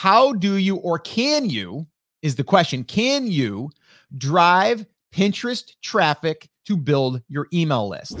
how 0.00 0.32
do 0.32 0.56
you 0.56 0.76
or 0.76 0.98
can 0.98 1.50
you 1.50 1.86
is 2.22 2.34
the 2.34 2.42
question 2.42 2.84
can 2.84 3.26
you 3.26 3.68
drive 4.16 4.86
Pinterest 5.14 5.74
traffic 5.82 6.48
to 6.64 6.74
build 6.74 7.20
your 7.28 7.48
email 7.52 7.86
list? 7.86 8.16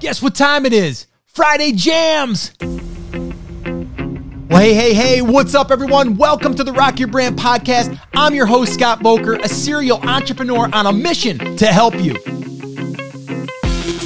Guess 0.00 0.20
what 0.22 0.34
time 0.34 0.66
it 0.66 0.72
is? 0.72 1.06
Friday 1.26 1.70
Jams! 1.70 2.50
Well, 2.60 4.58
hey, 4.58 4.74
hey, 4.74 4.92
hey, 4.92 5.22
what's 5.22 5.54
up, 5.54 5.70
everyone? 5.70 6.16
Welcome 6.16 6.56
to 6.56 6.64
the 6.64 6.72
Rock 6.72 6.98
Your 6.98 7.06
Brand 7.06 7.38
podcast. 7.38 7.96
I'm 8.12 8.34
your 8.34 8.46
host, 8.46 8.74
Scott 8.74 8.98
Voelker, 8.98 9.40
a 9.40 9.48
serial 9.48 9.98
entrepreneur 9.98 10.68
on 10.72 10.86
a 10.86 10.92
mission 10.92 11.56
to 11.58 11.66
help 11.66 11.94
you. 12.02 12.39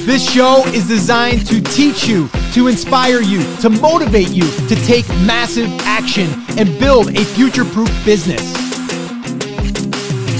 This 0.05 0.31
show 0.31 0.63
is 0.67 0.87
designed 0.87 1.47
to 1.47 1.59
teach 1.59 2.07
you, 2.07 2.29
to 2.53 2.67
inspire 2.67 3.21
you, 3.21 3.41
to 3.57 3.71
motivate 3.71 4.29
you 4.29 4.43
to 4.67 4.75
take 4.85 5.07
massive 5.25 5.67
action 5.81 6.29
and 6.59 6.77
build 6.77 7.17
a 7.17 7.25
future 7.25 7.65
proof 7.65 7.89
business. 8.05 8.53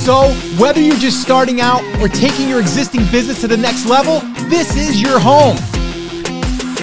So, 0.06 0.32
whether 0.60 0.80
you're 0.80 0.98
just 0.98 1.20
starting 1.20 1.62
out 1.62 1.82
or 2.00 2.08
taking 2.08 2.48
your 2.48 2.60
existing 2.60 3.08
business 3.12 3.42
to 3.42 3.48
the 3.48 3.58
next 3.58 3.88
level, 3.88 4.20
this 4.50 4.78
is 4.78 5.02
your 5.02 5.20
home. 5.20 5.58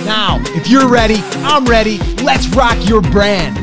Now, 0.05 0.41
if 0.57 0.67
you're 0.67 0.89
ready, 0.89 1.19
I'm 1.45 1.65
ready. 1.65 1.99
Let's 2.25 2.49
rock 2.49 2.77
your 2.89 3.01
brand. 3.01 3.62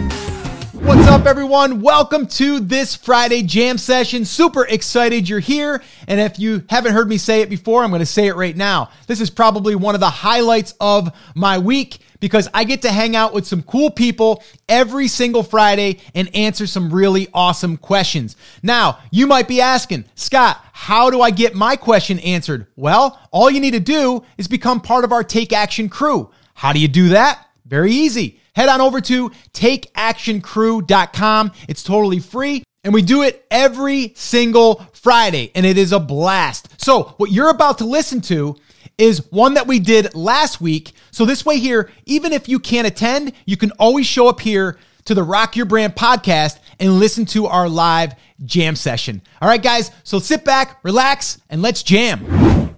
What's 0.82 1.08
up, 1.08 1.26
everyone? 1.26 1.82
Welcome 1.82 2.26
to 2.28 2.62
this 2.62 2.96
Friday 2.96 3.44
jam 3.44 3.78
session. 3.78 4.24
Super 4.24 4.66
excited 4.66 5.28
you're 5.28 5.40
here. 5.40 5.84
And 6.08 6.22
if 6.22 6.40
you 6.40 6.64
haven't 6.70 6.94
heard 6.94 7.10
me 7.10 7.18
say 7.18 7.42
it 7.42 7.50
before, 7.50 7.84
I'm 7.84 7.90
going 7.90 8.00
to 8.00 8.06
say 8.06 8.28
it 8.28 8.36
right 8.38 8.56
now. 8.56 8.90
This 9.06 9.20
is 9.20 9.30
probably 9.30 9.76
one 9.76 9.94
of 9.94 10.00
the 10.00 10.10
highlights 10.10 10.74
of 10.80 11.12
my 11.36 11.58
week 11.58 12.00
because 12.22 12.48
I 12.54 12.64
get 12.64 12.82
to 12.84 12.92
hang 12.92 13.16
out 13.18 13.34
with 13.34 13.46
some 13.46 13.62
cool 13.62 13.92
people 13.92 14.42
every 14.70 15.10
single 15.10 15.44
Friday 15.44 16.00
and 16.16 16.34
answer 16.34 16.66
some 16.66 16.94
really 16.94 17.28
awesome 17.34 17.76
questions. 17.76 18.38
Now, 18.64 19.00
you 19.12 19.28
might 19.28 19.50
be 19.50 19.60
asking, 19.60 20.06
Scott, 20.16 20.64
how 20.72 21.10
do 21.10 21.22
I 21.22 21.32
get 21.32 21.56
my 21.56 21.76
question 21.76 22.20
answered? 22.20 22.68
Well, 22.78 23.20
all 23.32 23.52
you 23.52 23.60
need 23.60 23.72
to 23.72 23.82
do 23.82 24.24
is 24.38 24.48
become 24.48 24.80
part 24.80 25.04
of 25.04 25.12
our 25.12 25.26
Take 25.26 25.52
Action 25.52 25.90
crew. 25.90 26.32
How 26.54 26.72
do 26.72 26.80
you 26.80 26.88
do 26.88 27.10
that? 27.10 27.46
Very 27.66 27.92
easy. 27.92 28.40
Head 28.60 28.68
on 28.68 28.82
over 28.82 29.00
to 29.00 29.30
takeactioncrew.com. 29.54 31.52
It's 31.70 31.82
totally 31.82 32.20
free. 32.20 32.66
And 32.84 32.94
we 32.94 33.02
do 33.02 33.24
it 33.24 33.46
every 33.50 34.12
single 34.18 34.86
Friday, 34.92 35.54
and 35.56 35.66
it 35.66 35.78
is 35.78 35.94
a 35.94 36.00
blast. 36.00 36.68
So, 36.82 37.14
what 37.16 37.32
you're 37.32 37.52
about 37.52 37.78
to 37.78 37.86
listen 37.86 38.20
to 38.24 38.58
is 38.98 39.32
one 39.32 39.54
that 39.54 39.66
we 39.66 39.80
did 39.80 40.14
last 40.14 40.60
week. 40.60 40.92
So, 41.10 41.24
this 41.24 41.46
way, 41.46 41.58
here, 41.58 41.90
even 42.06 42.34
if 42.34 42.50
you 42.50 42.60
can't 42.60 42.86
attend, 42.86 43.32
you 43.46 43.56
can 43.56 43.72
always 43.80 44.06
show 44.06 44.28
up 44.28 44.42
here 44.42 44.78
to 45.06 45.14
the 45.14 45.24
Rock 45.24 45.56
Your 45.56 45.66
Brand 45.66 45.96
podcast 45.96 46.60
and 46.82 47.00
listen 47.00 47.26
to 47.28 47.46
our 47.46 47.70
live 47.70 48.14
jam 48.44 48.76
session. 48.76 49.22
All 49.42 49.48
right, 49.48 49.64
guys, 49.64 49.90
so 50.04 50.20
sit 50.20 50.44
back, 50.44 50.84
relax, 50.84 51.38
and 51.50 51.62
let's 51.62 51.82
jam. 51.82 52.26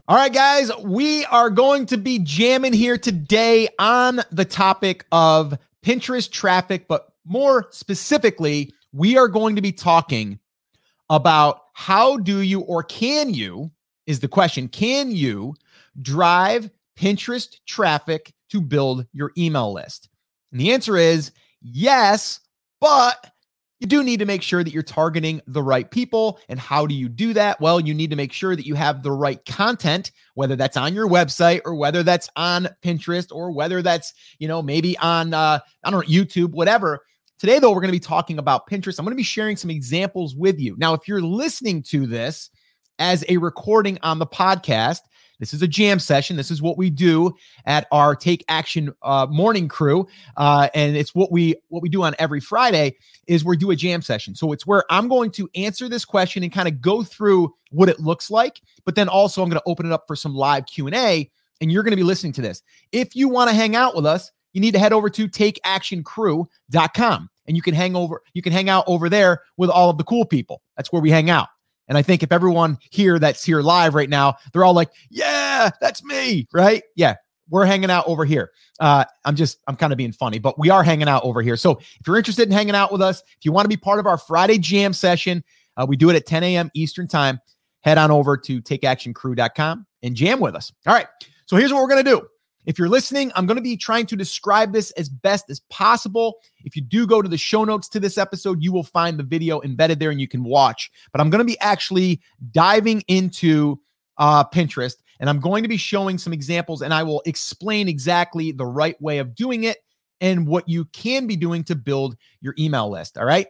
All 0.08 0.18
right, 0.18 0.32
guys, 0.32 0.70
we 0.84 1.26
are 1.26 1.50
going 1.50 1.88
to 1.88 1.98
be 1.98 2.20
jamming 2.20 2.74
here 2.74 3.00
today 3.00 3.70
on 3.80 4.22
the 4.32 4.46
topic 4.46 5.06
of 5.12 5.58
Pinterest 5.86 6.30
traffic, 6.30 6.88
but 6.88 7.14
more 7.26 7.68
specifically, 7.72 8.74
we 8.94 9.18
are 9.18 9.28
going 9.28 9.56
to 9.56 9.62
be 9.62 9.72
talking 9.72 10.40
about 11.10 11.64
how 11.74 12.18
do 12.18 12.42
you 12.42 12.62
or 12.62 12.84
can 12.84 13.34
you 13.34 13.72
is 14.08 14.20
the 14.20 14.28
question 14.28 14.68
can 14.68 15.12
you 15.12 15.54
drive 16.02 16.70
Pinterest 16.98 17.56
traffic 17.66 18.34
to 18.50 18.62
build 18.62 19.06
your 19.14 19.32
email 19.38 19.74
list? 19.74 20.10
And 20.52 20.60
the 20.60 20.72
answer 20.72 20.98
is 20.98 21.32
yes, 21.62 22.40
but 22.80 23.31
you 23.82 23.88
do 23.88 24.04
need 24.04 24.20
to 24.20 24.26
make 24.26 24.44
sure 24.44 24.64
that 24.64 24.72
you're 24.72 24.84
targeting 24.84 25.42
the 25.48 25.64
right 25.64 25.90
people. 25.90 26.40
And 26.50 26.60
how 26.60 26.86
do 26.86 26.94
you 26.94 27.10
do 27.10 27.34
that? 27.34 27.60
Well, 27.60 27.80
you 27.80 27.96
need 27.96 28.12
to 28.12 28.16
make 28.16 28.32
sure 28.32 28.56
that 28.56 28.68
you 28.68 28.76
have 28.76 29.02
the 29.02 29.12
right 29.12 29.44
content, 29.46 30.12
whether 30.36 30.56
that's 30.56 30.78
on 30.78 30.94
your 30.94 31.10
website 31.10 31.62
or 31.66 31.74
whether 31.74 32.04
that's 32.04 32.30
on 32.36 32.70
Pinterest 32.84 33.32
or 33.32 33.52
whether 33.52 33.82
that's, 33.82 34.14
you 34.38 34.48
know, 34.48 34.62
maybe 34.62 34.96
on, 35.00 35.34
uh, 35.34 35.60
I 35.84 35.90
don't 35.90 36.08
know, 36.08 36.14
YouTube, 36.14 36.52
whatever. 36.52 37.02
Today, 37.40 37.58
though, 37.58 37.72
we're 37.72 37.82
going 37.82 37.88
to 37.88 37.92
be 37.92 38.00
talking 38.00 38.38
about 38.38 38.70
Pinterest. 38.70 39.00
I'm 39.00 39.06
going 39.06 39.14
to 39.14 39.18
be 39.18 39.24
sharing 39.24 39.58
some 39.58 39.72
examples 39.72 40.36
with 40.36 40.60
you. 40.60 40.76
Now, 40.78 40.94
if 40.94 41.08
you're 41.08 41.20
listening 41.20 41.82
to 41.90 42.06
this 42.06 42.52
as 43.00 43.26
a 43.30 43.38
recording 43.38 43.98
on 44.04 44.20
the 44.20 44.28
podcast, 44.28 45.00
this 45.42 45.54
is 45.56 45.64
a 45.64 45.68
jam 45.68 45.98
session. 45.98 46.38
This 46.38 46.52
is 46.52 46.62
what 46.62 46.78
we 46.78 46.92
do 46.92 47.36
at 47.66 47.88
our 47.92 48.16
Take 48.16 48.46
Action 48.48 48.94
uh, 49.02 49.26
morning 49.28 49.68
crew, 49.68 50.08
uh, 50.38 50.70
and 50.76 50.96
it's 50.96 51.16
what 51.16 51.32
we 51.32 51.56
what 51.70 51.82
we 51.82 51.90
do 51.90 52.04
on 52.04 52.14
every 52.20 52.40
Friday. 52.40 52.96
Is 53.26 53.44
we 53.44 53.58
do 53.58 53.72
a 53.72 53.76
jam 53.76 54.04
session. 54.04 54.36
So 54.36 54.52
it's 54.52 54.68
where 54.68 54.86
I'm 54.92 55.08
going 55.08 55.32
to 55.32 55.50
answer 55.56 55.90
this 55.90 56.06
question 56.06 56.44
and 56.44 56.54
kind 56.54 56.68
of 56.68 56.80
go 56.80 57.02
through 57.02 57.56
what 57.72 57.90
it 57.90 58.00
looks 58.00 58.30
like, 58.30 58.62
but 58.86 58.94
then 58.94 59.10
also 59.10 59.42
I'm 59.42 59.50
going 59.50 59.60
to 59.60 59.70
open 59.70 59.88
it 59.88 59.92
up 59.92 60.04
for 60.06 60.16
some 60.16 60.36
live 60.36 60.68
Q 60.68 60.86
and 60.86 60.96
A, 60.96 61.28
and 61.60 61.72
you're 61.72 61.82
going 61.82 61.94
to 61.94 61.98
be 61.98 62.04
listening 62.04 62.34
to 62.34 62.42
this. 62.42 62.62
If 62.92 63.16
you 63.16 63.28
want 63.28 63.50
to 63.50 63.56
hang 63.56 63.76
out 63.76 63.96
with 63.96 64.06
us, 64.06 64.32
you 64.54 64.62
need 64.62 64.74
to 64.74 64.80
head 64.80 64.94
over 64.94 65.10
to 65.10 65.28
takeactioncrew.com 65.28 67.30
and 67.48 67.58
you 67.58 67.64
can 67.64 67.74
hang 67.74 67.96
over 67.96 68.22
you 68.34 68.44
can 68.44 68.54
hang 68.54 68.70
out 68.70 68.84
over 68.86 69.10
there 69.10 69.42
with 69.58 69.72
all 69.72 69.90
of 69.90 69.98
the 69.98 70.04
cool 70.04 70.26
people. 70.26 70.62
That's 70.78 70.92
where 70.92 71.02
we 71.02 71.10
hang 71.10 71.32
out. 71.32 71.48
And 71.92 71.98
I 71.98 72.02
think 72.02 72.24
if 72.24 72.32
everyone 72.32 72.78
here 72.90 73.20
that's 73.20 73.44
here 73.44 73.62
live 73.62 73.96
right 73.96 74.10
now, 74.10 74.38
they're 74.54 74.64
all 74.64 74.74
like, 74.74 74.92
yeah, 75.10 75.70
that's 75.82 76.02
me, 76.06 76.48
right? 76.54 76.84
Yeah, 76.96 77.16
we're 77.50 77.66
hanging 77.66 77.92
out 77.92 78.08
over 78.08 78.24
here. 78.24 78.52
Uh, 78.80 79.04
I'm 79.26 79.36
just, 79.36 79.58
I'm 79.68 79.76
kind 79.76 79.92
of 79.92 79.98
being 79.98 80.14
funny, 80.14 80.40
but 80.40 80.58
we 80.58 80.70
are 80.70 80.84
hanging 80.84 81.10
out 81.10 81.22
over 81.26 81.42
here. 81.42 81.58
So 81.58 81.80
if 81.80 82.08
you're 82.08 82.16
interested 82.16 82.44
in 82.48 82.54
hanging 82.54 82.76
out 82.76 82.94
with 82.94 83.02
us, 83.02 83.20
if 83.20 83.44
you 83.44 83.52
want 83.52 83.66
to 83.66 83.70
be 83.70 83.76
part 83.76 84.00
of 84.00 84.08
our 84.08 84.18
Friday 84.18 84.58
jam 84.58 84.94
session, 84.94 85.44
uh, 85.76 85.86
we 85.86 85.98
do 85.98 86.10
it 86.10 86.16
at 86.16 86.26
10 86.26 86.44
a.m. 86.46 86.72
Eastern 86.74 87.10
time. 87.10 87.42
Head 87.82 87.98
on 87.98 88.10
over 88.10 88.38
to 88.38 88.62
takeactioncrew.com 88.62 89.86
and 90.02 90.16
jam 90.16 90.40
with 90.40 90.56
us. 90.56 90.72
All 90.88 90.94
right. 90.94 91.08
So 91.46 91.58
here's 91.58 91.74
what 91.74 91.82
we're 91.82 91.90
going 91.90 92.06
to 92.06 92.10
do. 92.10 92.26
If 92.66 92.78
you're 92.78 92.90
listening, 92.90 93.32
I'm 93.36 93.46
going 93.46 93.58
to 93.58 93.64
be 93.64 93.76
trying 93.76 94.06
to 94.08 94.16
describe 94.16 94.72
this 94.72 94.92
as 94.92 95.10
best 95.10 95.50
as 95.50 95.62
possible. 95.70 96.36
If 96.64 96.76
you 96.76 96.82
do 96.82 97.08
go 97.08 97.22
to 97.22 97.30
the 97.30 97.38
show 97.38 97.64
notes 97.64 97.90
to 97.90 98.00
this 98.00 98.18
episode, 98.18 98.62
you 98.62 98.72
will 98.72 98.84
find 98.84 99.18
the 99.18 99.24
video 99.24 99.62
embedded 99.62 100.00
there 100.00 100.12
and 100.12 100.22
you 100.22 100.28
can 100.28 100.44
watch. 100.44 100.92
But 101.12 101.22
I'm 101.22 101.30
going 101.30 101.40
to 101.40 101.46
be 101.46 101.60
actually 101.60 102.22
diving 102.52 103.04
into 103.08 103.80
uh, 104.18 104.44
Pinterest 104.44 104.96
and 105.20 105.30
I'm 105.30 105.40
going 105.40 105.64
to 105.64 105.70
be 105.70 105.78
showing 105.78 106.18
some 106.18 106.34
examples 106.34 106.82
and 106.82 106.94
I 106.94 107.04
will 107.04 107.22
explain 107.26 107.88
exactly 107.88 108.52
the 108.52 108.66
right 108.66 109.00
way 109.02 109.18
of 109.18 109.34
doing 109.36 109.64
it 109.64 109.78
and 110.20 110.46
what 110.48 110.70
you 110.70 110.86
can 110.86 111.26
be 111.26 111.36
doing 111.36 111.64
to 111.66 111.76
build 111.76 112.16
your 112.42 112.54
email 112.60 112.90
list. 112.90 113.18
All 113.18 113.26
right. 113.26 113.48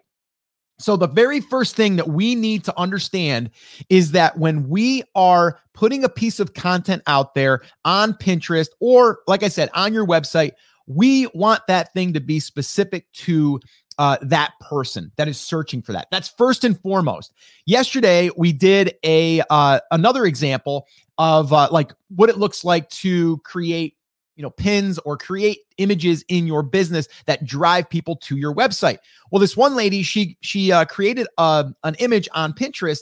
So, 0.81 0.97
the 0.97 1.07
very 1.07 1.39
first 1.39 1.75
thing 1.75 1.95
that 1.97 2.09
we 2.09 2.35
need 2.35 2.63
to 2.65 2.77
understand 2.77 3.51
is 3.89 4.11
that 4.11 4.37
when 4.37 4.69
we 4.69 5.03
are 5.15 5.59
putting 5.73 6.03
a 6.03 6.09
piece 6.09 6.39
of 6.39 6.53
content 6.53 7.03
out 7.07 7.35
there 7.35 7.61
on 7.85 8.13
Pinterest 8.13 8.69
or, 8.79 9.19
like 9.27 9.43
I 9.43 9.47
said, 9.47 9.69
on 9.73 9.93
your 9.93 10.05
website, 10.05 10.51
we 10.87 11.27
want 11.33 11.61
that 11.67 11.93
thing 11.93 12.13
to 12.13 12.19
be 12.19 12.39
specific 12.39 13.11
to 13.13 13.59
uh, 13.97 14.17
that 14.21 14.53
person 14.59 15.11
that 15.17 15.27
is 15.27 15.39
searching 15.39 15.81
for 15.81 15.91
that. 15.91 16.07
That's 16.11 16.29
first 16.29 16.63
and 16.63 16.79
foremost. 16.79 17.33
Yesterday, 17.65 18.31
we 18.35 18.51
did 18.51 18.95
a 19.03 19.41
uh, 19.49 19.79
another 19.91 20.25
example 20.25 20.87
of 21.17 21.53
uh, 21.53 21.67
like 21.71 21.91
what 22.15 22.29
it 22.29 22.37
looks 22.37 22.63
like 22.63 22.89
to 22.89 23.37
create 23.39 23.95
you 24.35 24.43
know 24.43 24.49
pins 24.49 24.97
or 24.99 25.17
create 25.17 25.59
images 25.77 26.23
in 26.27 26.47
your 26.47 26.63
business 26.63 27.07
that 27.25 27.45
drive 27.45 27.89
people 27.89 28.15
to 28.17 28.37
your 28.37 28.53
website. 28.53 28.97
Well 29.31 29.39
this 29.39 29.57
one 29.57 29.75
lady 29.75 30.03
she 30.03 30.37
she 30.41 30.71
uh, 30.71 30.85
created 30.85 31.27
a, 31.37 31.41
uh, 31.41 31.63
an 31.83 31.95
image 31.95 32.27
on 32.33 32.53
pinterest 32.53 33.01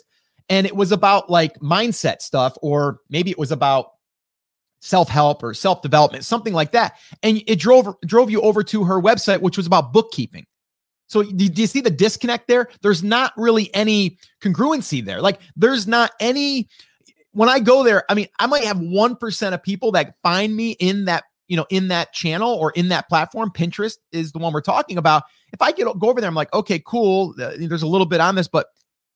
and 0.50 0.66
it 0.66 0.75
was 0.75 0.91
about 0.91 1.29
like 1.29 1.53
mindset 1.59 2.22
stuff 2.22 2.57
or 2.62 3.00
maybe 3.09 3.31
it 3.31 3.38
was 3.38 3.51
about 3.51 3.91
self-help 4.81 5.44
or 5.44 5.53
self-development 5.53 6.23
something 6.25 6.53
like 6.53 6.72
that. 6.72 6.94
And 7.22 7.41
it 7.47 7.59
drove 7.59 7.95
drove 8.06 8.29
you 8.29 8.41
over 8.41 8.63
to 8.63 8.84
her 8.84 9.01
website 9.01 9.41
which 9.41 9.57
was 9.57 9.68
about 9.68 9.94
bookkeeping. 9.94 10.45
So 11.07 11.23
do, 11.23 11.50
do 11.50 11.62
you 11.62 11.68
see 11.68 11.81
the 11.81 11.89
disconnect 11.89 12.48
there? 12.48 12.69
There's 12.81 13.04
not 13.04 13.33
really 13.36 13.74
any 13.74 14.19
congruency 14.42 15.04
there. 15.04 15.21
Like 15.21 15.42
there's 15.56 15.88
not 15.88 16.12
any 16.19 16.69
when 17.39 17.47
I 17.47 17.59
go 17.62 17.86
there, 17.86 18.03
I 18.09 18.15
mean, 18.15 18.27
I 18.38 18.47
might 18.47 18.65
have 18.65 18.75
1% 18.75 19.53
of 19.53 19.63
people 19.63 19.94
that 19.94 20.15
find 20.21 20.53
me 20.53 20.71
in 20.71 21.06
that, 21.06 21.24
you 21.47 21.56
know, 21.56 21.65
in 21.69 21.88
that 21.88 22.12
channel 22.12 22.53
or 22.53 22.71
in 22.71 22.89
that 22.89 23.07
platform. 23.07 23.50
Pinterest 23.50 23.95
is 24.12 24.33
the 24.33 24.39
one 24.39 24.51
we're 24.51 24.59
talking 24.59 24.97
about. 24.97 25.24
If 25.53 25.62
I 25.62 25.71
get 25.71 25.86
go 26.00 26.09
over 26.09 26.19
there, 26.19 26.27
I'm 26.27 26.36
like, 26.36 26.53
okay, 26.53 26.83
cool. 26.86 27.33
There's 27.38 27.81
a 27.81 27.88
little 27.88 28.06
bit 28.06 28.19
on 28.19 28.36
this, 28.36 28.50
but 28.50 28.68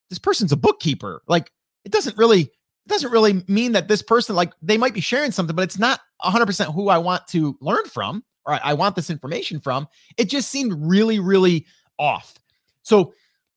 this 0.10 0.20
person's 0.20 0.54
a 0.54 0.56
bookkeeper. 0.56 1.22
Like, 1.28 1.52
it 1.84 1.92
doesn't 1.92 2.18
really, 2.18 2.44
it 2.44 2.88
doesn't 2.88 3.12
really 3.12 3.44
mean 3.50 3.74
that 3.74 3.90
this 3.90 4.02
person, 4.02 4.38
like, 4.38 4.54
they 4.62 4.78
might 4.78 4.94
be 4.94 5.02
sharing 5.02 5.32
something, 5.32 5.54
but 5.54 5.64
it's 5.64 5.78
not 5.78 6.00
100% 6.24 6.74
who 6.74 6.88
I 6.88 7.00
want 7.00 7.28
to 7.28 7.58
learn 7.60 7.84
from 7.88 8.24
or 8.46 8.58
I 8.64 8.74
want 8.74 8.96
this 8.96 9.10
information 9.10 9.60
from. 9.60 9.86
It 10.16 10.30
just 10.30 10.50
seemed 10.50 10.72
really, 10.78 11.20
really 11.20 11.66
off. 12.00 12.36
So 12.84 13.16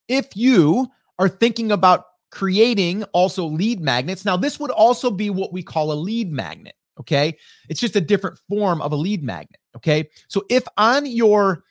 if 0.09 0.37
you 0.37 0.89
are 1.21 1.29
thinking 1.29 1.71
about 1.71 2.07
creating 2.37 3.03
also 3.15 3.47
lead 3.47 3.81
magnets. 3.81 4.27
Now, 4.27 4.37
this 4.37 4.61
would 4.61 4.71
also 4.71 5.11
be 5.11 5.31
what 5.31 5.55
we 5.55 5.63
call 5.63 5.91
a 5.91 5.95
lead 5.95 6.31
magnet. 6.31 6.75
Okay. 7.01 7.35
It's 7.71 7.81
just 7.81 7.97
a 7.97 8.01
different 8.01 8.39
form 8.47 8.83
of 8.83 8.93
a 8.93 8.97
lead 8.97 9.25
magnet. 9.25 9.59
Okay. 9.75 10.11
So 10.29 10.45
if 10.51 10.65
on 10.77 11.07
your 11.07 11.65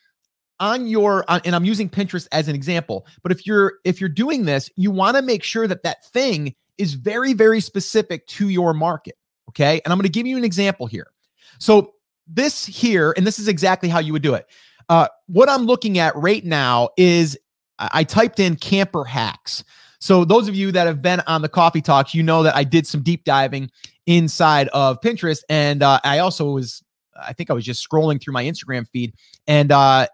on 0.60 0.88
your 0.88 1.24
and 1.30 1.56
I'm 1.56 1.66
using 1.66 1.88
Pinterest 1.88 2.28
as 2.32 2.48
an 2.48 2.56
example, 2.56 3.06
but 3.22 3.32
if 3.32 3.46
you're 3.46 3.74
if 3.84 4.02
you're 4.02 4.10
doing 4.10 4.46
this, 4.46 4.72
you 4.76 4.90
want 4.90 5.18
to 5.18 5.22
make 5.22 5.44
sure 5.44 5.68
that 5.68 5.84
that 5.84 6.04
thing 6.06 6.56
is 6.80 6.96
very 6.96 7.34
very 7.34 7.62
specific 7.62 8.26
to 8.28 8.50
your 8.50 8.74
market, 8.74 9.18
okay? 9.50 9.82
And 9.86 9.92
I'm 9.92 10.00
going 10.00 10.04
to 10.04 10.10
give 10.10 10.26
you 10.26 10.36
an 10.36 10.44
example 10.44 10.88
here. 10.88 11.12
So 11.60 11.94
this 12.26 12.66
here 12.66 13.14
and 13.16 13.28
this 13.28 13.38
is 13.38 13.48
exactly 13.48 13.88
how 13.88 14.00
you 14.00 14.14
would 14.14 14.24
do 14.24 14.34
it. 14.34 14.48
Uh, 14.90 15.10
what 15.28 15.48
I'm 15.48 15.66
looking 15.66 16.00
at 16.00 16.16
right 16.16 16.44
now 16.44 16.90
is 16.98 17.38
I 17.78 18.04
typed 18.04 18.40
in 18.40 18.56
camper 18.56 19.04
hacks. 19.04 19.64
So 20.06 20.24
those 20.24 20.48
of 20.48 20.54
you 20.54 20.72
that 20.72 20.86
have 20.86 21.02
been 21.02 21.22
on 21.22 21.42
the 21.42 21.50
coffee 21.50 21.82
talks, 21.82 22.14
you 22.14 22.22
know 22.22 22.44
that 22.44 22.56
I 22.56 22.64
did 22.64 22.86
some 22.86 23.02
deep 23.02 23.24
diving 23.24 23.72
inside 24.06 24.68
of 24.68 25.02
Pinterest, 25.02 25.42
and 25.50 25.82
uh, 25.82 26.00
I 26.04 26.20
also 26.20 26.52
was, 26.52 26.84
I 27.20 27.34
think 27.34 27.50
I 27.50 27.54
was 27.54 27.66
just 27.66 27.84
scrolling 27.84 28.22
through 28.22 28.34
my 28.34 28.44
Instagram 28.44 28.88
feed, 28.88 29.16
and 29.48 29.72
uh, 29.72 30.06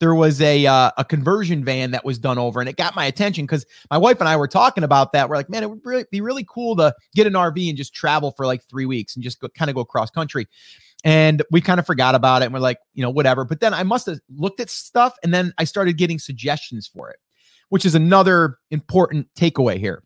there 0.00 0.16
was 0.16 0.40
a 0.40 0.66
uh, 0.66 0.90
a 0.96 1.04
conversion 1.04 1.64
van 1.64 1.92
that 1.92 2.04
was 2.04 2.18
done 2.18 2.38
over, 2.38 2.58
and 2.58 2.68
it 2.68 2.76
got 2.76 2.96
my 2.96 3.04
attention 3.04 3.46
because 3.46 3.64
my 3.88 3.96
wife 3.96 4.18
and 4.18 4.28
I 4.28 4.36
were 4.36 4.48
talking 4.48 4.82
about 4.82 5.12
that. 5.12 5.28
We're 5.28 5.36
like, 5.36 5.48
man, 5.48 5.62
it 5.62 5.70
would 5.70 5.84
really, 5.84 6.06
be 6.10 6.20
really 6.20 6.44
cool 6.50 6.74
to 6.78 6.92
get 7.14 7.28
an 7.28 7.34
RV 7.34 7.68
and 7.68 7.78
just 7.78 7.94
travel 7.94 8.32
for 8.32 8.46
like 8.46 8.64
three 8.64 8.86
weeks 8.86 9.14
and 9.14 9.22
just 9.22 9.40
kind 9.56 9.68
of 9.68 9.76
go 9.76 9.84
cross 9.84 10.10
country. 10.10 10.48
And 11.04 11.44
we 11.52 11.60
kind 11.60 11.78
of 11.78 11.86
forgot 11.86 12.16
about 12.16 12.42
it 12.42 12.46
and 12.46 12.54
we're 12.54 12.58
like, 12.58 12.78
you 12.94 13.02
know, 13.02 13.10
whatever. 13.10 13.44
But 13.44 13.60
then 13.60 13.72
I 13.72 13.84
must 13.84 14.06
have 14.06 14.18
looked 14.34 14.58
at 14.58 14.70
stuff 14.70 15.14
and 15.22 15.32
then 15.32 15.52
I 15.56 15.62
started 15.62 15.98
getting 15.98 16.18
suggestions 16.18 16.88
for 16.88 17.10
it, 17.10 17.20
which 17.68 17.84
is 17.84 17.94
another 17.94 18.58
important 18.70 19.28
takeaway 19.34 19.78
here. 19.78 20.02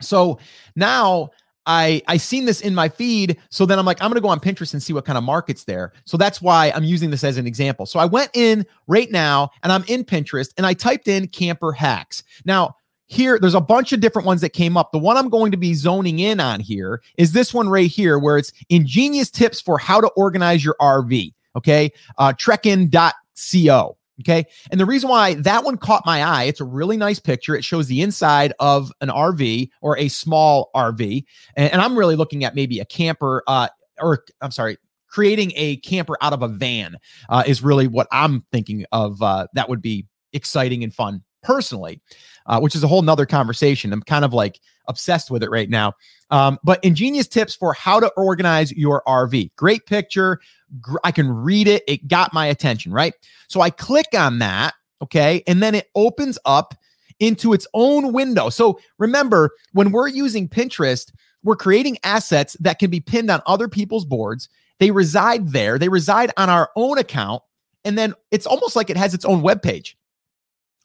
So 0.00 0.38
now 0.76 1.30
I 1.66 2.02
I 2.08 2.16
seen 2.16 2.46
this 2.46 2.60
in 2.60 2.74
my 2.74 2.88
feed, 2.88 3.36
so 3.50 3.66
then 3.66 3.78
I'm 3.78 3.86
like 3.86 4.00
I'm 4.00 4.08
going 4.10 4.16
to 4.16 4.22
go 4.22 4.28
on 4.28 4.40
Pinterest 4.40 4.72
and 4.72 4.82
see 4.82 4.92
what 4.92 5.04
kind 5.04 5.18
of 5.18 5.24
markets 5.24 5.64
there. 5.64 5.92
So 6.04 6.16
that's 6.16 6.40
why 6.40 6.72
I'm 6.74 6.84
using 6.84 7.10
this 7.10 7.24
as 7.24 7.36
an 7.36 7.46
example. 7.46 7.86
So 7.86 7.98
I 7.98 8.06
went 8.06 8.30
in 8.34 8.66
right 8.86 9.10
now 9.10 9.50
and 9.62 9.72
I'm 9.72 9.84
in 9.86 10.04
Pinterest 10.04 10.52
and 10.56 10.66
I 10.66 10.74
typed 10.74 11.08
in 11.08 11.28
camper 11.28 11.72
hacks. 11.72 12.22
Now, 12.44 12.74
here 13.08 13.38
there's 13.38 13.54
a 13.54 13.60
bunch 13.60 13.92
of 13.92 14.00
different 14.00 14.26
ones 14.26 14.40
that 14.42 14.50
came 14.50 14.76
up 14.76 14.92
the 14.92 14.98
one 14.98 15.16
i'm 15.16 15.30
going 15.30 15.50
to 15.50 15.56
be 15.56 15.74
zoning 15.74 16.18
in 16.18 16.40
on 16.40 16.60
here 16.60 17.00
is 17.16 17.32
this 17.32 17.52
one 17.54 17.68
right 17.68 17.90
here 17.90 18.18
where 18.18 18.36
it's 18.36 18.52
ingenious 18.68 19.30
tips 19.30 19.60
for 19.60 19.78
how 19.78 19.98
to 20.00 20.08
organize 20.08 20.62
your 20.62 20.76
rv 20.80 21.32
okay 21.56 21.90
uh 22.18 22.32
trekkin.co 22.34 23.97
okay? 24.20 24.44
And 24.70 24.80
the 24.80 24.86
reason 24.86 25.08
why 25.08 25.34
that 25.34 25.64
one 25.64 25.76
caught 25.76 26.04
my 26.06 26.22
eye 26.22 26.44
it's 26.44 26.60
a 26.60 26.64
really 26.64 26.96
nice 26.96 27.18
picture. 27.18 27.54
It 27.54 27.64
shows 27.64 27.86
the 27.86 28.02
inside 28.02 28.52
of 28.58 28.92
an 29.00 29.08
rv 29.08 29.68
or 29.80 29.98
a 29.98 30.08
small 30.08 30.70
rv 30.74 31.24
and, 31.56 31.72
and 31.72 31.82
i'm 31.82 31.98
really 31.98 32.16
looking 32.16 32.44
at 32.44 32.54
maybe 32.54 32.78
a 32.78 32.84
camper 32.84 33.42
uh 33.46 33.68
or 34.00 34.24
i'm 34.40 34.50
sorry 34.50 34.76
creating 35.08 35.52
a 35.56 35.76
camper 35.78 36.16
out 36.20 36.32
of 36.32 36.42
a 36.42 36.48
van 36.48 36.96
uh, 37.28 37.42
is 37.46 37.62
really 37.62 37.86
what 37.86 38.06
i'm 38.12 38.44
thinking 38.52 38.84
of 38.92 39.20
uh, 39.22 39.46
that 39.54 39.68
would 39.68 39.82
be 39.82 40.06
exciting 40.32 40.84
and 40.84 40.94
fun 40.94 41.22
personally, 41.42 42.00
uh, 42.46 42.60
which 42.60 42.74
is 42.74 42.82
a 42.82 42.88
whole 42.88 43.02
nother 43.02 43.26
conversation. 43.26 43.92
I'm 43.92 44.02
kind 44.02 44.24
of 44.24 44.32
like 44.32 44.60
obsessed 44.88 45.30
with 45.30 45.42
it 45.42 45.50
right 45.50 45.70
now. 45.70 45.94
Um, 46.30 46.58
but 46.64 46.82
ingenious 46.84 47.28
tips 47.28 47.54
for 47.54 47.72
how 47.72 48.00
to 48.00 48.08
organize 48.16 48.72
your 48.72 49.02
RV. 49.06 49.54
Great 49.56 49.86
picture. 49.86 50.40
Gr- 50.80 50.98
I 51.04 51.12
can 51.12 51.30
read 51.30 51.68
it. 51.68 51.82
It 51.86 52.08
got 52.08 52.32
my 52.32 52.46
attention, 52.46 52.92
right? 52.92 53.14
So 53.48 53.60
I 53.60 53.70
click 53.70 54.08
on 54.16 54.38
that. 54.40 54.74
Okay. 55.00 55.42
And 55.46 55.62
then 55.62 55.74
it 55.74 55.88
opens 55.94 56.38
up 56.44 56.74
into 57.20 57.52
its 57.52 57.66
own 57.74 58.12
window. 58.12 58.48
So 58.48 58.80
remember, 58.98 59.50
when 59.72 59.92
we're 59.92 60.08
using 60.08 60.48
Pinterest, 60.48 61.12
we're 61.42 61.56
creating 61.56 61.98
assets 62.02 62.56
that 62.60 62.78
can 62.78 62.90
be 62.90 63.00
pinned 63.00 63.30
on 63.30 63.42
other 63.46 63.68
people's 63.68 64.04
boards. 64.04 64.48
They 64.78 64.90
reside 64.90 65.48
there, 65.48 65.78
they 65.78 65.88
reside 65.88 66.30
on 66.36 66.50
our 66.50 66.70
own 66.76 66.98
account. 66.98 67.42
And 67.84 67.96
then 67.96 68.14
it's 68.30 68.46
almost 68.46 68.76
like 68.76 68.90
it 68.90 68.96
has 68.96 69.14
its 69.14 69.24
own 69.24 69.42
web 69.42 69.62
page 69.62 69.96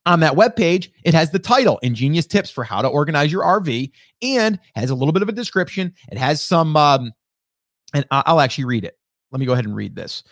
on 0.06 0.20
that 0.20 0.36
web 0.36 0.56
page, 0.56 0.92
it 1.04 1.14
has 1.14 1.32
the 1.32 1.40
title 1.40 1.80
Ingenious 1.80 2.26
Tips 2.26 2.50
for 2.50 2.64
How 2.64 2.82
to 2.82 2.88
Organize 2.88 3.32
Your 3.32 3.44
RV 3.44 3.92
and 4.22 4.60
has 4.76 4.90
a 4.90 4.96
little 4.96 5.14
bit 5.14 5.22
of 5.22 5.30
a 5.30 5.34
description. 5.34 5.94
It 6.12 6.18
has 6.18 6.42
some, 6.42 6.76
um, 6.76 7.12
and 7.94 8.06
I'll 8.12 8.42
actually 8.42 8.66
read 8.66 8.84
it. 8.84 8.98
Let 9.32 9.40
me 9.40 9.46
go 9.46 9.54
ahead 9.54 9.66
and 9.66 9.76
read 9.76 9.96
this. 9.96 10.24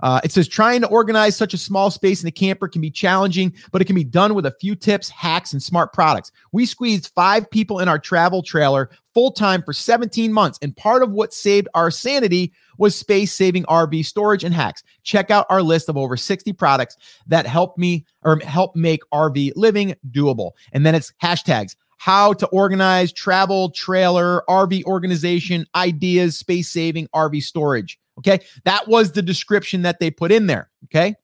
Uh, 0.00 0.20
it 0.22 0.32
says 0.32 0.46
trying 0.46 0.80
to 0.80 0.88
organize 0.88 1.36
such 1.36 1.54
a 1.54 1.58
small 1.58 1.90
space 1.90 2.22
in 2.22 2.28
a 2.28 2.32
camper 2.32 2.68
can 2.68 2.80
be 2.80 2.90
challenging, 2.90 3.52
but 3.72 3.82
it 3.82 3.86
can 3.86 3.94
be 3.94 4.04
done 4.04 4.34
with 4.34 4.46
a 4.46 4.54
few 4.60 4.74
tips, 4.74 5.08
hacks, 5.08 5.52
and 5.52 5.62
smart 5.62 5.92
products. 5.92 6.30
We 6.52 6.66
squeezed 6.66 7.12
five 7.14 7.50
people 7.50 7.80
in 7.80 7.88
our 7.88 7.98
travel 7.98 8.42
trailer 8.42 8.90
full 9.14 9.32
time 9.32 9.62
for 9.62 9.72
17 9.72 10.32
months, 10.32 10.58
and 10.62 10.76
part 10.76 11.02
of 11.02 11.10
what 11.10 11.34
saved 11.34 11.68
our 11.74 11.90
sanity 11.90 12.52
was 12.78 12.94
space 12.94 13.34
saving 13.34 13.64
RV 13.64 14.04
storage 14.04 14.44
and 14.44 14.54
hacks. 14.54 14.84
Check 15.02 15.30
out 15.30 15.46
our 15.50 15.62
list 15.62 15.88
of 15.88 15.96
over 15.96 16.16
60 16.16 16.52
products 16.52 16.96
that 17.26 17.46
help 17.46 17.76
me 17.76 18.06
or 18.22 18.38
help 18.38 18.76
make 18.76 19.00
RV 19.12 19.52
living 19.56 19.94
doable. 20.10 20.52
And 20.72 20.86
then 20.86 20.94
it's 20.94 21.12
hashtags 21.22 21.74
how 21.98 22.32
to 22.32 22.46
organize 22.48 23.12
travel, 23.12 23.70
trailer, 23.70 24.44
RV 24.48 24.84
organization, 24.84 25.66
ideas, 25.74 26.38
space 26.38 26.70
saving, 26.70 27.08
RV 27.08 27.42
storage. 27.42 27.98
Okay. 28.18 28.40
That 28.64 28.88
was 28.88 29.12
the 29.12 29.22
description 29.22 29.82
that 29.82 30.00
they 30.00 30.10
put 30.10 30.32
in 30.32 30.46
there. 30.46 30.70
Okay. 30.84 31.14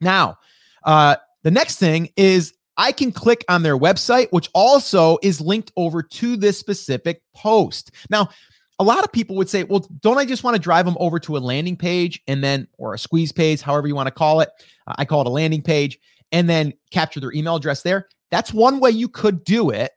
Now, 0.00 0.38
uh, 0.84 1.16
the 1.42 1.50
next 1.50 1.78
thing 1.78 2.10
is 2.16 2.54
I 2.76 2.92
can 2.92 3.12
click 3.12 3.44
on 3.48 3.62
their 3.62 3.78
website, 3.78 4.28
which 4.30 4.50
also 4.54 5.18
is 5.22 5.40
linked 5.40 5.72
over 5.76 6.02
to 6.02 6.36
this 6.36 6.58
specific 6.58 7.22
post. 7.34 7.92
Now, 8.10 8.30
a 8.80 8.84
lot 8.84 9.04
of 9.04 9.12
people 9.12 9.36
would 9.36 9.48
say, 9.48 9.62
well, 9.62 9.86
don't 10.00 10.18
I 10.18 10.24
just 10.24 10.42
want 10.42 10.56
to 10.56 10.60
drive 10.60 10.84
them 10.84 10.96
over 10.98 11.20
to 11.20 11.36
a 11.36 11.38
landing 11.38 11.76
page 11.76 12.20
and 12.26 12.42
then, 12.42 12.66
or 12.76 12.94
a 12.94 12.98
squeeze 12.98 13.30
page, 13.30 13.60
however 13.60 13.86
you 13.86 13.94
want 13.94 14.08
to 14.08 14.14
call 14.14 14.40
it? 14.40 14.50
Uh, 14.86 14.94
I 14.98 15.04
call 15.04 15.20
it 15.20 15.28
a 15.28 15.30
landing 15.30 15.62
page 15.62 15.98
and 16.32 16.48
then 16.48 16.72
capture 16.90 17.20
their 17.20 17.32
email 17.32 17.56
address 17.56 17.82
there. 17.82 18.08
That's 18.30 18.52
one 18.52 18.80
way 18.80 18.90
you 18.90 19.08
could 19.08 19.44
do 19.44 19.70
it. 19.70 19.92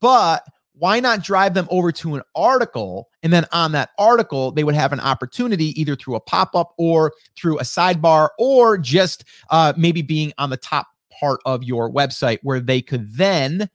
But 0.00 0.44
why 0.78 1.00
not 1.00 1.22
drive 1.22 1.54
them 1.54 1.66
over 1.70 1.90
to 1.92 2.14
an 2.14 2.22
article? 2.34 3.08
And 3.22 3.32
then 3.32 3.46
on 3.52 3.72
that 3.72 3.90
article 3.98 4.52
they 4.52 4.64
would 4.64 4.74
have 4.74 4.92
an 4.92 5.00
opportunity 5.00 5.78
either 5.80 5.96
through 5.96 6.14
a 6.14 6.20
pop-up 6.20 6.72
or 6.78 7.12
through 7.36 7.58
a 7.58 7.62
sidebar 7.62 8.30
or 8.38 8.78
just 8.78 9.24
uh, 9.50 9.72
maybe 9.76 10.02
being 10.02 10.32
on 10.38 10.50
the 10.50 10.56
top 10.56 10.86
part 11.18 11.40
of 11.44 11.64
your 11.64 11.90
website 11.90 12.38
where 12.42 12.60
they 12.60 12.80
could 12.80 13.12
then 13.12 13.68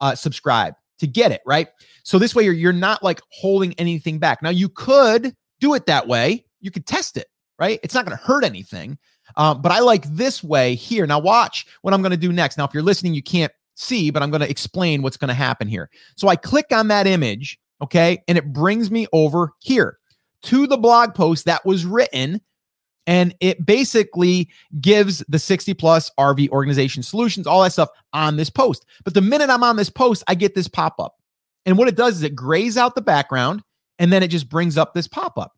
uh, 0.00 0.14
subscribe 0.14 0.74
to 0.98 1.06
get 1.06 1.32
it 1.32 1.40
right? 1.46 1.68
So 2.02 2.18
this 2.18 2.34
way 2.34 2.44
you're, 2.44 2.54
you're 2.54 2.72
not 2.72 3.02
like 3.02 3.20
holding 3.32 3.72
anything 3.74 4.18
back. 4.18 4.42
Now 4.42 4.50
you 4.50 4.68
could 4.68 5.34
do 5.60 5.74
it 5.74 5.86
that 5.86 6.06
way. 6.08 6.44
You 6.60 6.70
could 6.70 6.86
test 6.86 7.16
it 7.16 7.26
right? 7.58 7.78
It's 7.82 7.94
not 7.94 8.06
going 8.06 8.16
to 8.16 8.24
hurt 8.24 8.42
anything. 8.42 8.98
Um, 9.36 9.62
but 9.62 9.70
i 9.70 9.78
like 9.78 10.04
this 10.06 10.42
way 10.42 10.74
here. 10.74 11.06
Now 11.06 11.20
watch 11.20 11.66
what 11.82 11.94
i'm 11.94 12.02
going 12.02 12.10
to 12.10 12.16
do 12.16 12.32
next. 12.32 12.58
Now 12.58 12.64
if 12.64 12.74
you're 12.74 12.82
listening 12.82 13.14
you 13.14 13.22
can't 13.22 13.52
see, 13.80 14.10
but 14.10 14.22
I'm 14.22 14.30
going 14.30 14.42
to 14.42 14.50
explain 14.50 15.02
what's 15.02 15.16
going 15.16 15.28
to 15.28 15.34
happen 15.34 15.68
here. 15.68 15.90
So 16.16 16.28
I 16.28 16.36
click 16.36 16.66
on 16.72 16.88
that 16.88 17.06
image, 17.06 17.58
okay, 17.82 18.22
and 18.28 18.36
it 18.36 18.52
brings 18.52 18.90
me 18.90 19.06
over 19.12 19.52
here 19.60 19.98
to 20.42 20.66
the 20.66 20.76
blog 20.76 21.14
post 21.14 21.46
that 21.46 21.64
was 21.64 21.84
written. 21.84 22.40
And 23.06 23.34
it 23.40 23.64
basically 23.64 24.48
gives 24.80 25.24
the 25.28 25.38
60 25.38 25.74
plus 25.74 26.10
RV 26.18 26.50
organization 26.50 27.02
solutions, 27.02 27.46
all 27.46 27.62
that 27.62 27.72
stuff 27.72 27.88
on 28.12 28.36
this 28.36 28.50
post. 28.50 28.86
But 29.04 29.14
the 29.14 29.20
minute 29.20 29.50
I'm 29.50 29.64
on 29.64 29.76
this 29.76 29.90
post, 29.90 30.22
I 30.28 30.34
get 30.34 30.54
this 30.54 30.68
pop 30.68 31.00
up. 31.00 31.16
And 31.66 31.76
what 31.76 31.88
it 31.88 31.96
does 31.96 32.16
is 32.16 32.22
it 32.22 32.34
grays 32.34 32.76
out 32.76 32.94
the 32.94 33.02
background 33.02 33.62
and 33.98 34.12
then 34.12 34.22
it 34.22 34.28
just 34.28 34.48
brings 34.48 34.78
up 34.78 34.94
this 34.94 35.08
pop 35.08 35.38
up 35.38 35.52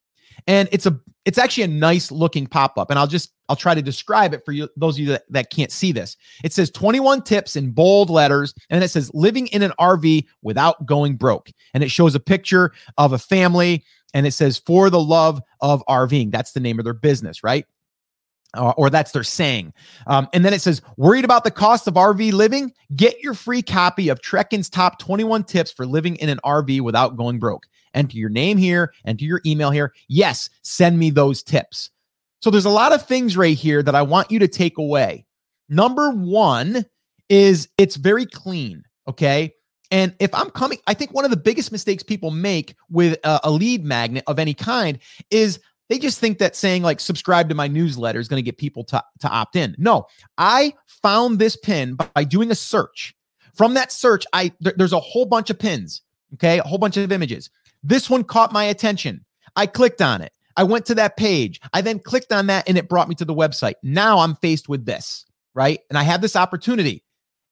and 0.46 0.68
it's 0.72 0.86
a 0.86 0.98
it's 1.24 1.38
actually 1.38 1.62
a 1.62 1.68
nice 1.68 2.10
looking 2.10 2.46
pop-up 2.46 2.90
and 2.90 2.98
i'll 2.98 3.06
just 3.06 3.32
i'll 3.48 3.56
try 3.56 3.74
to 3.74 3.82
describe 3.82 4.32
it 4.32 4.42
for 4.44 4.52
you 4.52 4.68
those 4.76 4.96
of 4.96 5.00
you 5.00 5.08
that, 5.08 5.24
that 5.28 5.50
can't 5.50 5.70
see 5.70 5.92
this. 5.92 6.16
It 6.42 6.52
says 6.52 6.70
21 6.70 7.22
tips 7.22 7.54
in 7.54 7.70
bold 7.70 8.08
letters 8.08 8.54
and 8.70 8.76
then 8.76 8.82
it 8.82 8.88
says 8.88 9.10
living 9.12 9.46
in 9.48 9.62
an 9.62 9.72
rv 9.78 10.24
without 10.40 10.86
going 10.86 11.16
broke. 11.16 11.50
And 11.74 11.82
it 11.84 11.90
shows 11.90 12.14
a 12.14 12.20
picture 12.20 12.72
of 12.96 13.12
a 13.12 13.18
family 13.18 13.84
and 14.14 14.26
it 14.26 14.32
says 14.32 14.58
for 14.58 14.88
the 14.88 15.00
love 15.00 15.40
of 15.60 15.84
rving. 15.86 16.30
That's 16.30 16.52
the 16.52 16.60
name 16.60 16.78
of 16.78 16.84
their 16.84 16.94
business 16.94 17.44
right? 17.44 17.66
Or 18.54 18.90
that's 18.90 19.12
their 19.12 19.24
saying. 19.24 19.72
Um, 20.06 20.28
and 20.34 20.44
then 20.44 20.52
it 20.52 20.60
says, 20.60 20.82
worried 20.98 21.24
about 21.24 21.42
the 21.42 21.50
cost 21.50 21.88
of 21.88 21.94
RV 21.94 22.32
living? 22.34 22.70
Get 22.94 23.18
your 23.22 23.32
free 23.32 23.62
copy 23.62 24.10
of 24.10 24.20
Trekkin's 24.20 24.68
top 24.68 24.98
21 24.98 25.44
tips 25.44 25.72
for 25.72 25.86
living 25.86 26.16
in 26.16 26.28
an 26.28 26.38
RV 26.44 26.82
without 26.82 27.16
going 27.16 27.38
broke 27.38 27.66
enter 27.94 28.16
your 28.16 28.28
name 28.30 28.58
here, 28.58 28.92
enter 29.06 29.24
your 29.24 29.40
email 29.46 29.70
here. 29.70 29.92
Yes, 30.08 30.50
send 30.62 30.98
me 30.98 31.10
those 31.10 31.42
tips. 31.42 31.90
So 32.40 32.50
there's 32.50 32.64
a 32.64 32.70
lot 32.70 32.92
of 32.92 33.06
things 33.06 33.36
right 33.36 33.56
here 33.56 33.82
that 33.82 33.94
I 33.94 34.02
want 34.02 34.30
you 34.30 34.38
to 34.40 34.48
take 34.48 34.78
away. 34.78 35.24
Number 35.68 36.10
one 36.10 36.84
is 37.28 37.68
it's 37.78 37.96
very 37.96 38.26
clean. 38.26 38.84
Okay. 39.08 39.54
And 39.90 40.14
if 40.20 40.34
I'm 40.34 40.50
coming, 40.50 40.78
I 40.86 40.94
think 40.94 41.12
one 41.12 41.24
of 41.24 41.30
the 41.30 41.36
biggest 41.36 41.70
mistakes 41.70 42.02
people 42.02 42.30
make 42.30 42.74
with 42.90 43.18
a, 43.24 43.40
a 43.44 43.50
lead 43.50 43.84
magnet 43.84 44.24
of 44.26 44.38
any 44.38 44.54
kind 44.54 44.98
is 45.30 45.60
they 45.88 45.98
just 45.98 46.18
think 46.18 46.38
that 46.38 46.56
saying 46.56 46.82
like 46.82 46.98
subscribe 46.98 47.48
to 47.50 47.54
my 47.54 47.68
newsletter 47.68 48.18
is 48.18 48.26
going 48.26 48.38
to 48.38 48.44
get 48.44 48.56
people 48.56 48.84
to, 48.84 49.04
to 49.20 49.28
opt 49.28 49.56
in. 49.56 49.76
No, 49.78 50.06
I 50.38 50.72
found 50.86 51.38
this 51.38 51.56
pin 51.56 51.96
by 52.14 52.24
doing 52.24 52.50
a 52.50 52.54
search. 52.54 53.14
From 53.54 53.74
that 53.74 53.92
search, 53.92 54.24
I 54.32 54.48
th- 54.62 54.76
there's 54.76 54.94
a 54.94 55.00
whole 55.00 55.26
bunch 55.26 55.50
of 55.50 55.58
pins, 55.58 56.00
okay, 56.34 56.58
a 56.58 56.62
whole 56.62 56.78
bunch 56.78 56.96
of 56.96 57.12
images. 57.12 57.50
This 57.82 58.08
one 58.08 58.24
caught 58.24 58.52
my 58.52 58.64
attention. 58.64 59.24
I 59.56 59.66
clicked 59.66 60.00
on 60.00 60.22
it. 60.22 60.32
I 60.56 60.64
went 60.64 60.86
to 60.86 60.94
that 60.96 61.16
page. 61.16 61.60
I 61.72 61.80
then 61.80 61.98
clicked 61.98 62.32
on 62.32 62.46
that 62.46 62.68
and 62.68 62.76
it 62.76 62.88
brought 62.88 63.08
me 63.08 63.14
to 63.16 63.24
the 63.24 63.34
website. 63.34 63.74
Now 63.82 64.18
I'm 64.18 64.34
faced 64.36 64.68
with 64.68 64.84
this, 64.84 65.24
right? 65.54 65.80
And 65.88 65.98
I 65.98 66.02
have 66.02 66.20
this 66.20 66.36
opportunity. 66.36 67.02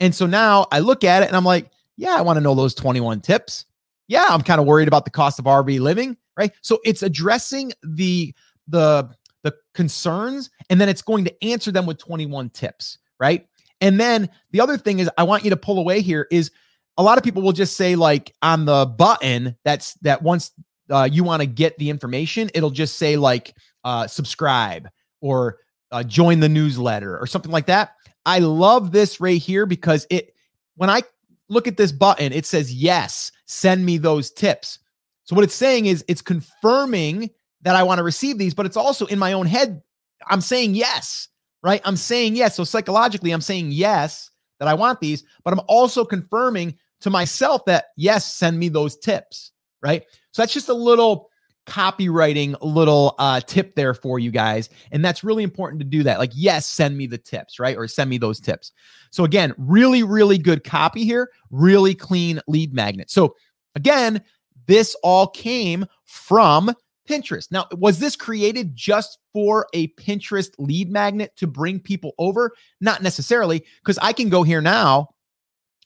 And 0.00 0.14
so 0.14 0.26
now 0.26 0.66
I 0.72 0.80
look 0.80 1.04
at 1.04 1.22
it 1.22 1.28
and 1.28 1.36
I'm 1.36 1.44
like, 1.44 1.70
yeah, 1.96 2.14
I 2.16 2.22
want 2.22 2.36
to 2.36 2.40
know 2.40 2.54
those 2.54 2.74
21 2.74 3.20
tips. 3.20 3.66
Yeah, 4.08 4.26
I'm 4.28 4.42
kind 4.42 4.60
of 4.60 4.66
worried 4.66 4.88
about 4.88 5.04
the 5.04 5.10
cost 5.10 5.38
of 5.38 5.44
RV 5.44 5.80
living, 5.80 6.16
right? 6.36 6.52
So 6.62 6.80
it's 6.84 7.02
addressing 7.02 7.72
the 7.82 8.34
the 8.68 9.08
the 9.42 9.54
concerns 9.74 10.50
and 10.68 10.80
then 10.80 10.88
it's 10.88 11.02
going 11.02 11.24
to 11.24 11.44
answer 11.44 11.72
them 11.72 11.86
with 11.86 11.98
21 11.98 12.50
tips, 12.50 12.98
right? 13.18 13.46
And 13.80 13.98
then 13.98 14.28
the 14.50 14.60
other 14.60 14.76
thing 14.76 14.98
is 14.98 15.10
I 15.16 15.22
want 15.22 15.44
you 15.44 15.50
to 15.50 15.56
pull 15.56 15.78
away 15.78 16.00
here 16.02 16.26
is 16.30 16.50
a 17.00 17.02
lot 17.02 17.16
of 17.16 17.24
people 17.24 17.40
will 17.40 17.52
just 17.52 17.78
say 17.78 17.96
like 17.96 18.34
on 18.42 18.66
the 18.66 18.84
button 18.84 19.56
that's 19.64 19.94
that 20.02 20.20
once 20.22 20.52
uh, 20.90 21.08
you 21.10 21.24
want 21.24 21.40
to 21.40 21.46
get 21.46 21.78
the 21.78 21.88
information, 21.88 22.50
it'll 22.52 22.68
just 22.68 22.98
say 22.98 23.16
like 23.16 23.56
uh, 23.84 24.06
subscribe 24.06 24.86
or 25.22 25.60
uh, 25.92 26.02
join 26.02 26.40
the 26.40 26.48
newsletter 26.48 27.18
or 27.18 27.26
something 27.26 27.50
like 27.50 27.64
that. 27.64 27.94
I 28.26 28.40
love 28.40 28.92
this 28.92 29.18
right 29.18 29.40
here 29.40 29.64
because 29.64 30.06
it 30.10 30.34
when 30.76 30.90
I 30.90 31.02
look 31.48 31.66
at 31.66 31.78
this 31.78 31.90
button, 31.90 32.34
it 32.34 32.44
says 32.44 32.74
yes, 32.74 33.32
send 33.46 33.86
me 33.86 33.96
those 33.96 34.30
tips. 34.30 34.78
So 35.24 35.34
what 35.34 35.42
it's 35.42 35.54
saying 35.54 35.86
is 35.86 36.04
it's 36.06 36.20
confirming 36.20 37.30
that 37.62 37.76
I 37.76 37.82
want 37.82 37.96
to 37.96 38.04
receive 38.04 38.36
these, 38.36 38.52
but 38.52 38.66
it's 38.66 38.76
also 38.76 39.06
in 39.06 39.18
my 39.18 39.32
own 39.32 39.46
head. 39.46 39.80
I'm 40.28 40.42
saying 40.42 40.74
yes, 40.74 41.28
right? 41.62 41.80
I'm 41.86 41.96
saying 41.96 42.36
yes. 42.36 42.56
So 42.56 42.64
psychologically, 42.64 43.30
I'm 43.30 43.40
saying 43.40 43.70
yes 43.70 44.30
that 44.58 44.68
I 44.68 44.74
want 44.74 45.00
these, 45.00 45.24
but 45.44 45.54
I'm 45.54 45.62
also 45.66 46.04
confirming 46.04 46.76
to 47.00 47.10
myself 47.10 47.64
that 47.66 47.86
yes, 47.96 48.32
send 48.32 48.58
me 48.58 48.68
those 48.68 48.96
tips, 48.96 49.52
right? 49.82 50.04
So 50.32 50.42
that's 50.42 50.52
just 50.52 50.68
a 50.68 50.74
little 50.74 51.30
copywriting 51.66 52.56
little 52.62 53.14
uh, 53.18 53.40
tip 53.40 53.74
there 53.76 53.94
for 53.94 54.18
you 54.18 54.30
guys. 54.30 54.68
And 54.90 55.04
that's 55.04 55.22
really 55.22 55.42
important 55.42 55.80
to 55.80 55.86
do 55.86 56.02
that. 56.02 56.18
Like, 56.18 56.32
yes, 56.34 56.66
send 56.66 56.96
me 56.96 57.06
the 57.06 57.18
tips, 57.18 57.58
right? 57.58 57.76
Or 57.76 57.86
send 57.86 58.10
me 58.10 58.18
those 58.18 58.40
tips. 58.40 58.72
So, 59.10 59.24
again, 59.24 59.54
really, 59.56 60.02
really 60.02 60.38
good 60.38 60.64
copy 60.64 61.04
here, 61.04 61.30
really 61.50 61.94
clean 61.94 62.40
lead 62.48 62.74
magnet. 62.74 63.10
So, 63.10 63.36
again, 63.76 64.22
this 64.66 64.96
all 65.02 65.28
came 65.28 65.86
from 66.04 66.74
Pinterest. 67.08 67.50
Now, 67.50 67.66
was 67.72 67.98
this 67.98 68.16
created 68.16 68.74
just 68.74 69.18
for 69.32 69.66
a 69.72 69.88
Pinterest 69.88 70.50
lead 70.58 70.90
magnet 70.90 71.32
to 71.36 71.46
bring 71.46 71.80
people 71.80 72.12
over? 72.18 72.52
Not 72.80 73.02
necessarily, 73.02 73.64
because 73.82 73.98
I 73.98 74.12
can 74.12 74.28
go 74.28 74.42
here 74.42 74.60
now 74.60 75.08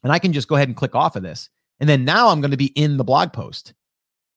and 0.05 0.13
I 0.13 0.19
can 0.21 0.33
just 0.33 0.47
go 0.47 0.55
ahead 0.55 0.69
and 0.69 0.77
click 0.77 0.95
off 0.95 1.17
of 1.17 1.23
this. 1.23 1.49
And 1.81 1.89
then 1.89 2.05
now 2.05 2.29
I'm 2.29 2.41
going 2.41 2.53
to 2.53 2.57
be 2.57 2.67
in 2.67 2.99
the 2.99 3.05
blog 3.05 3.33
post, 3.33 3.75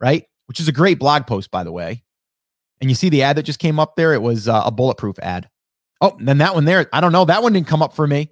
right? 0.01 0.25
Which 0.47 0.59
is 0.59 0.67
a 0.67 0.71
great 0.71 0.97
blog 0.97 1.27
post, 1.27 1.51
by 1.51 1.63
the 1.63 1.71
way. 1.71 2.03
And 2.81 2.89
you 2.89 2.95
see 2.95 3.09
the 3.09 3.23
ad 3.23 3.35
that 3.37 3.43
just 3.43 3.59
came 3.59 3.79
up 3.79 3.95
there? 3.95 4.13
It 4.13 4.21
was 4.21 4.47
uh, 4.47 4.63
a 4.65 4.71
bulletproof 4.71 5.19
ad. 5.19 5.49
Oh, 5.99 6.15
then 6.19 6.39
that 6.39 6.55
one 6.55 6.65
there, 6.65 6.87
I 6.93 7.01
don't 7.01 7.11
know. 7.11 7.25
That 7.25 7.43
one 7.43 7.53
didn't 7.53 7.67
come 7.67 7.81
up 7.81 7.93
for 7.93 8.07
me. 8.07 8.31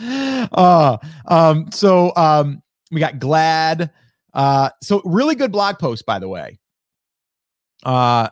uh, 0.00 0.98
um, 1.26 1.70
so 1.72 2.14
um, 2.14 2.62
we 2.90 3.00
got 3.00 3.18
glad. 3.18 3.90
Uh, 4.32 4.70
so 4.82 5.02
really 5.04 5.34
good 5.34 5.50
blog 5.50 5.78
post, 5.78 6.06
by 6.06 6.18
the 6.18 6.28
way. 6.28 6.58
Uh, 7.84 8.28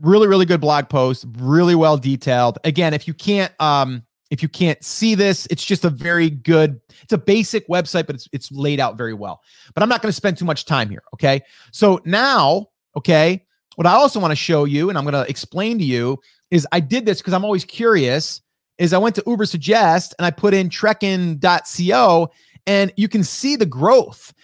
really, 0.00 0.28
really 0.28 0.46
good 0.46 0.60
blog 0.60 0.88
post, 0.88 1.24
really 1.38 1.74
well 1.74 1.96
detailed. 1.96 2.58
Again, 2.64 2.94
if 2.94 3.08
you 3.08 3.14
can't, 3.14 3.52
um, 3.60 4.04
if 4.34 4.42
you 4.42 4.48
can't 4.48 4.82
see 4.82 5.14
this, 5.14 5.46
it's 5.48 5.64
just 5.64 5.84
a 5.84 5.90
very 5.90 6.28
good, 6.28 6.80
it's 7.04 7.12
a 7.12 7.18
basic 7.18 7.68
website, 7.68 8.04
but 8.04 8.16
it's 8.16 8.28
it's 8.32 8.50
laid 8.50 8.80
out 8.80 8.98
very 8.98 9.14
well. 9.14 9.40
But 9.74 9.84
I'm 9.84 9.88
not 9.88 10.02
going 10.02 10.08
to 10.08 10.16
spend 10.16 10.36
too 10.36 10.44
much 10.44 10.64
time 10.64 10.90
here. 10.90 11.04
Okay. 11.14 11.40
So 11.70 12.00
now, 12.04 12.66
okay, 12.96 13.46
what 13.76 13.86
I 13.86 13.92
also 13.92 14.18
want 14.18 14.32
to 14.32 14.36
show 14.36 14.64
you, 14.64 14.88
and 14.88 14.98
I'm 14.98 15.04
going 15.04 15.14
to 15.14 15.30
explain 15.30 15.78
to 15.78 15.84
you, 15.84 16.18
is 16.50 16.66
I 16.72 16.80
did 16.80 17.06
this 17.06 17.18
because 17.18 17.32
I'm 17.32 17.44
always 17.44 17.64
curious. 17.64 18.42
Is 18.76 18.92
I 18.92 18.98
went 18.98 19.14
to 19.14 19.22
Ubersuggest 19.22 20.14
and 20.18 20.26
I 20.26 20.32
put 20.32 20.52
in 20.52 20.68
trekking.co, 20.68 22.30
and 22.66 22.92
you 22.96 23.08
can 23.08 23.22
see 23.22 23.54
the 23.54 23.66
growth 23.66 24.34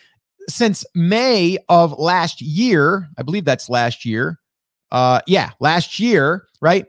since 0.49 0.85
May 0.95 1.59
of 1.69 1.99
last 1.99 2.41
year. 2.41 3.09
I 3.19 3.23
believe 3.25 3.45
that's 3.45 3.69
last 3.69 4.05
year. 4.05 4.39
Uh, 4.93 5.21
yeah, 5.27 5.51
last 5.59 5.99
year, 5.99 6.47
right? 6.61 6.87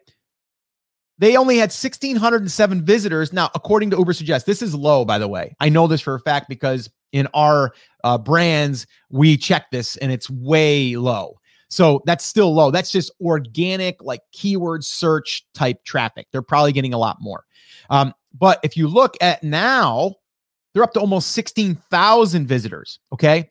They 1.22 1.38
only 1.38 1.58
had 1.58 1.70
1,607 1.70 2.84
visitors. 2.84 3.32
Now, 3.32 3.52
according 3.54 3.92
to 3.92 3.98
Ubersuggest, 3.98 4.46
this 4.46 4.64
is 4.64 4.74
low, 4.74 5.06
by 5.06 5.20
the 5.20 5.28
way. 5.28 5.56
I 5.60 5.70
know 5.70 5.86
this 5.86 6.02
for 6.02 6.16
a 6.16 6.20
fact 6.20 6.50
because 6.50 6.90
in 7.12 7.28
our 7.36 7.74
uh, 8.04 8.18
brands, 8.18 8.88
we 9.12 9.38
check 9.38 9.70
this 9.72 9.98
and 9.98 10.12
it's 10.12 10.32
way 10.32 10.96
low. 10.96 11.38
So 11.70 12.02
that's 12.08 12.26
still 12.26 12.52
low. 12.56 12.72
That's 12.72 12.92
just 12.92 13.12
organic, 13.22 14.02
like 14.02 14.22
keyword 14.32 14.84
search 14.84 15.46
type 15.54 15.84
traffic. 15.84 16.26
They're 16.32 16.42
probably 16.42 16.72
getting 16.72 16.96
a 16.96 16.98
lot 16.98 17.18
more. 17.22 17.46
Um, 17.92 18.16
but 18.34 18.60
if 18.64 18.76
you 18.76 18.88
look 18.88 19.16
at 19.22 19.44
now, 19.44 20.16
they're 20.74 20.84
up 20.84 20.94
to 20.94 21.00
almost 21.00 21.34
16,000 21.34 22.48
visitors. 22.48 23.00
Okay. 23.14 23.48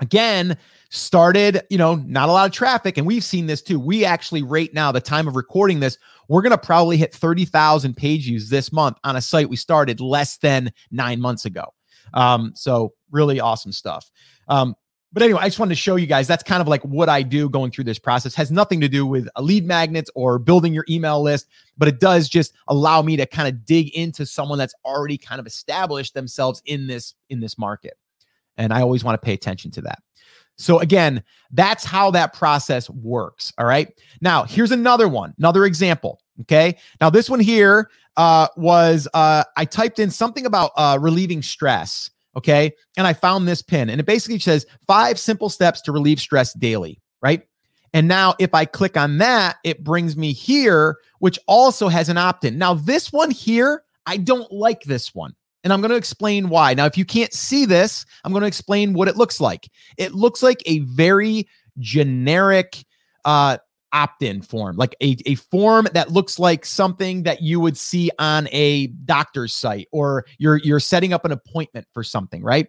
Again, 0.00 0.56
started, 0.90 1.62
you 1.70 1.78
know, 1.78 1.94
not 1.94 2.28
a 2.28 2.32
lot 2.32 2.46
of 2.46 2.52
traffic. 2.52 2.98
And 2.98 3.06
we've 3.06 3.24
seen 3.24 3.46
this 3.46 3.62
too. 3.62 3.78
We 3.78 4.04
actually 4.04 4.42
rate 4.42 4.74
now, 4.74 4.90
the 4.92 5.00
time 5.00 5.28
of 5.28 5.36
recording 5.36 5.80
this, 5.80 5.98
we're 6.28 6.42
going 6.42 6.50
to 6.50 6.58
probably 6.58 6.96
hit 6.96 7.14
30,000 7.14 7.96
page 7.96 8.24
views 8.24 8.48
this 8.48 8.72
month 8.72 8.98
on 9.04 9.16
a 9.16 9.20
site 9.20 9.48
we 9.48 9.56
started 9.56 10.00
less 10.00 10.38
than 10.38 10.72
nine 10.90 11.20
months 11.20 11.44
ago. 11.44 11.72
Um, 12.14 12.52
so 12.54 12.94
really 13.10 13.40
awesome 13.40 13.72
stuff. 13.72 14.10
Um, 14.48 14.74
but 15.12 15.24
anyway, 15.24 15.40
I 15.42 15.48
just 15.48 15.58
wanted 15.58 15.74
to 15.74 15.80
show 15.80 15.96
you 15.96 16.06
guys 16.06 16.28
that's 16.28 16.44
kind 16.44 16.60
of 16.60 16.68
like 16.68 16.82
what 16.82 17.08
I 17.08 17.22
do 17.22 17.48
going 17.48 17.72
through 17.72 17.84
this 17.84 17.98
process. 17.98 18.34
Has 18.36 18.52
nothing 18.52 18.80
to 18.80 18.88
do 18.88 19.04
with 19.04 19.28
a 19.34 19.42
lead 19.42 19.66
magnets 19.66 20.08
or 20.14 20.38
building 20.38 20.72
your 20.72 20.84
email 20.88 21.20
list, 21.20 21.48
but 21.76 21.88
it 21.88 21.98
does 21.98 22.28
just 22.28 22.52
allow 22.68 23.02
me 23.02 23.16
to 23.16 23.26
kind 23.26 23.48
of 23.48 23.64
dig 23.64 23.92
into 23.94 24.24
someone 24.24 24.58
that's 24.58 24.74
already 24.84 25.18
kind 25.18 25.40
of 25.40 25.46
established 25.46 26.14
themselves 26.14 26.62
in 26.64 26.86
this 26.86 27.14
in 27.28 27.40
this 27.40 27.58
market. 27.58 27.94
And 28.60 28.72
I 28.72 28.82
always 28.82 29.02
want 29.02 29.20
to 29.20 29.24
pay 29.24 29.32
attention 29.32 29.70
to 29.72 29.80
that. 29.82 30.00
So 30.56 30.78
again, 30.78 31.24
that's 31.50 31.84
how 31.84 32.10
that 32.10 32.34
process 32.34 32.90
works. 32.90 33.52
All 33.56 33.66
right. 33.66 33.88
Now, 34.20 34.44
here's 34.44 34.70
another 34.70 35.08
one, 35.08 35.32
another 35.38 35.64
example. 35.64 36.20
Okay. 36.42 36.76
Now, 37.00 37.08
this 37.08 37.30
one 37.30 37.40
here 37.40 37.90
uh, 38.18 38.48
was 38.56 39.08
uh, 39.14 39.44
I 39.56 39.64
typed 39.64 39.98
in 39.98 40.10
something 40.10 40.44
about 40.44 40.72
uh, 40.76 40.98
relieving 41.00 41.40
stress. 41.40 42.10
Okay. 42.36 42.72
And 42.98 43.06
I 43.06 43.14
found 43.14 43.48
this 43.48 43.62
pin, 43.62 43.88
and 43.88 44.00
it 44.00 44.06
basically 44.06 44.38
says 44.38 44.66
five 44.86 45.18
simple 45.18 45.48
steps 45.48 45.80
to 45.82 45.92
relieve 45.92 46.20
stress 46.20 46.52
daily. 46.52 47.00
Right. 47.22 47.46
And 47.94 48.06
now, 48.06 48.34
if 48.38 48.54
I 48.54 48.66
click 48.66 48.96
on 48.96 49.18
that, 49.18 49.56
it 49.64 49.82
brings 49.82 50.16
me 50.16 50.32
here, 50.32 50.96
which 51.18 51.38
also 51.48 51.88
has 51.88 52.08
an 52.08 52.18
opt 52.18 52.44
in. 52.44 52.58
Now, 52.58 52.74
this 52.74 53.12
one 53.12 53.30
here, 53.30 53.82
I 54.06 54.18
don't 54.18 54.50
like 54.52 54.82
this 54.82 55.14
one. 55.14 55.34
And 55.62 55.72
I'm 55.72 55.80
going 55.80 55.90
to 55.90 55.96
explain 55.96 56.48
why. 56.48 56.74
Now, 56.74 56.86
if 56.86 56.96
you 56.96 57.04
can't 57.04 57.32
see 57.32 57.66
this, 57.66 58.06
I'm 58.24 58.32
going 58.32 58.42
to 58.42 58.46
explain 58.46 58.94
what 58.94 59.08
it 59.08 59.16
looks 59.16 59.40
like. 59.40 59.68
It 59.98 60.14
looks 60.14 60.42
like 60.42 60.62
a 60.66 60.80
very 60.80 61.46
generic 61.78 62.84
uh, 63.24 63.58
opt 63.92 64.22
in 64.22 64.40
form, 64.40 64.76
like 64.76 64.96
a, 65.02 65.16
a 65.26 65.34
form 65.34 65.86
that 65.92 66.10
looks 66.10 66.38
like 66.38 66.64
something 66.64 67.24
that 67.24 67.42
you 67.42 67.60
would 67.60 67.76
see 67.76 68.10
on 68.18 68.48
a 68.52 68.88
doctor's 69.04 69.52
site 69.52 69.88
or 69.92 70.24
you're, 70.38 70.58
you're 70.58 70.80
setting 70.80 71.12
up 71.12 71.24
an 71.24 71.32
appointment 71.32 71.86
for 71.92 72.02
something, 72.02 72.42
right? 72.42 72.68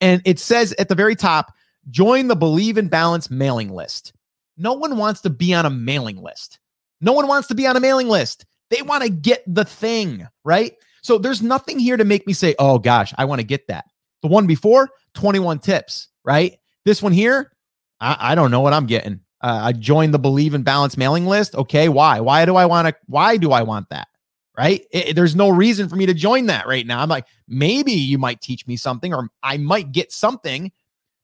And 0.00 0.22
it 0.24 0.38
says 0.38 0.74
at 0.78 0.88
the 0.88 0.94
very 0.94 1.16
top, 1.16 1.52
join 1.90 2.28
the 2.28 2.36
Believe 2.36 2.78
in 2.78 2.88
Balance 2.88 3.30
mailing 3.30 3.70
list. 3.70 4.12
No 4.56 4.74
one 4.74 4.96
wants 4.96 5.20
to 5.22 5.30
be 5.30 5.54
on 5.54 5.66
a 5.66 5.70
mailing 5.70 6.22
list. 6.22 6.58
No 7.00 7.12
one 7.12 7.26
wants 7.26 7.48
to 7.48 7.54
be 7.54 7.66
on 7.66 7.76
a 7.76 7.80
mailing 7.80 8.08
list. 8.08 8.44
They 8.68 8.82
want 8.82 9.02
to 9.02 9.10
get 9.10 9.42
the 9.46 9.64
thing, 9.64 10.28
right? 10.44 10.74
So 11.02 11.18
there's 11.18 11.42
nothing 11.42 11.78
here 11.78 11.96
to 11.96 12.04
make 12.04 12.26
me 12.26 12.32
say, 12.32 12.54
oh 12.58 12.78
gosh, 12.78 13.12
I 13.18 13.24
want 13.24 13.40
to 13.40 13.46
get 13.46 13.66
that. 13.68 13.86
The 14.22 14.28
one 14.28 14.46
before, 14.46 14.88
21 15.14 15.60
tips, 15.60 16.08
right? 16.24 16.58
This 16.84 17.02
one 17.02 17.12
here, 17.12 17.52
I, 18.00 18.32
I 18.32 18.34
don't 18.34 18.50
know 18.50 18.60
what 18.60 18.72
I'm 18.72 18.86
getting. 18.86 19.20
Uh, 19.42 19.60
I 19.62 19.72
joined 19.72 20.12
the 20.12 20.18
Believe 20.18 20.54
in 20.54 20.62
Balance 20.62 20.96
mailing 20.96 21.26
list. 21.26 21.54
Okay, 21.54 21.88
why? 21.88 22.20
Why 22.20 22.44
do 22.44 22.56
I 22.56 22.66
want 22.66 22.88
to? 22.88 22.94
Why 23.06 23.36
do 23.36 23.52
I 23.52 23.62
want 23.62 23.88
that? 23.88 24.08
Right? 24.56 24.84
It, 24.90 25.16
there's 25.16 25.34
no 25.34 25.48
reason 25.48 25.88
for 25.88 25.96
me 25.96 26.04
to 26.06 26.12
join 26.12 26.46
that 26.46 26.66
right 26.66 26.86
now. 26.86 27.00
I'm 27.00 27.08
like, 27.08 27.26
maybe 27.48 27.92
you 27.92 28.18
might 28.18 28.42
teach 28.42 28.66
me 28.66 28.76
something, 28.76 29.14
or 29.14 29.30
I 29.42 29.56
might 29.56 29.92
get 29.92 30.12
something. 30.12 30.70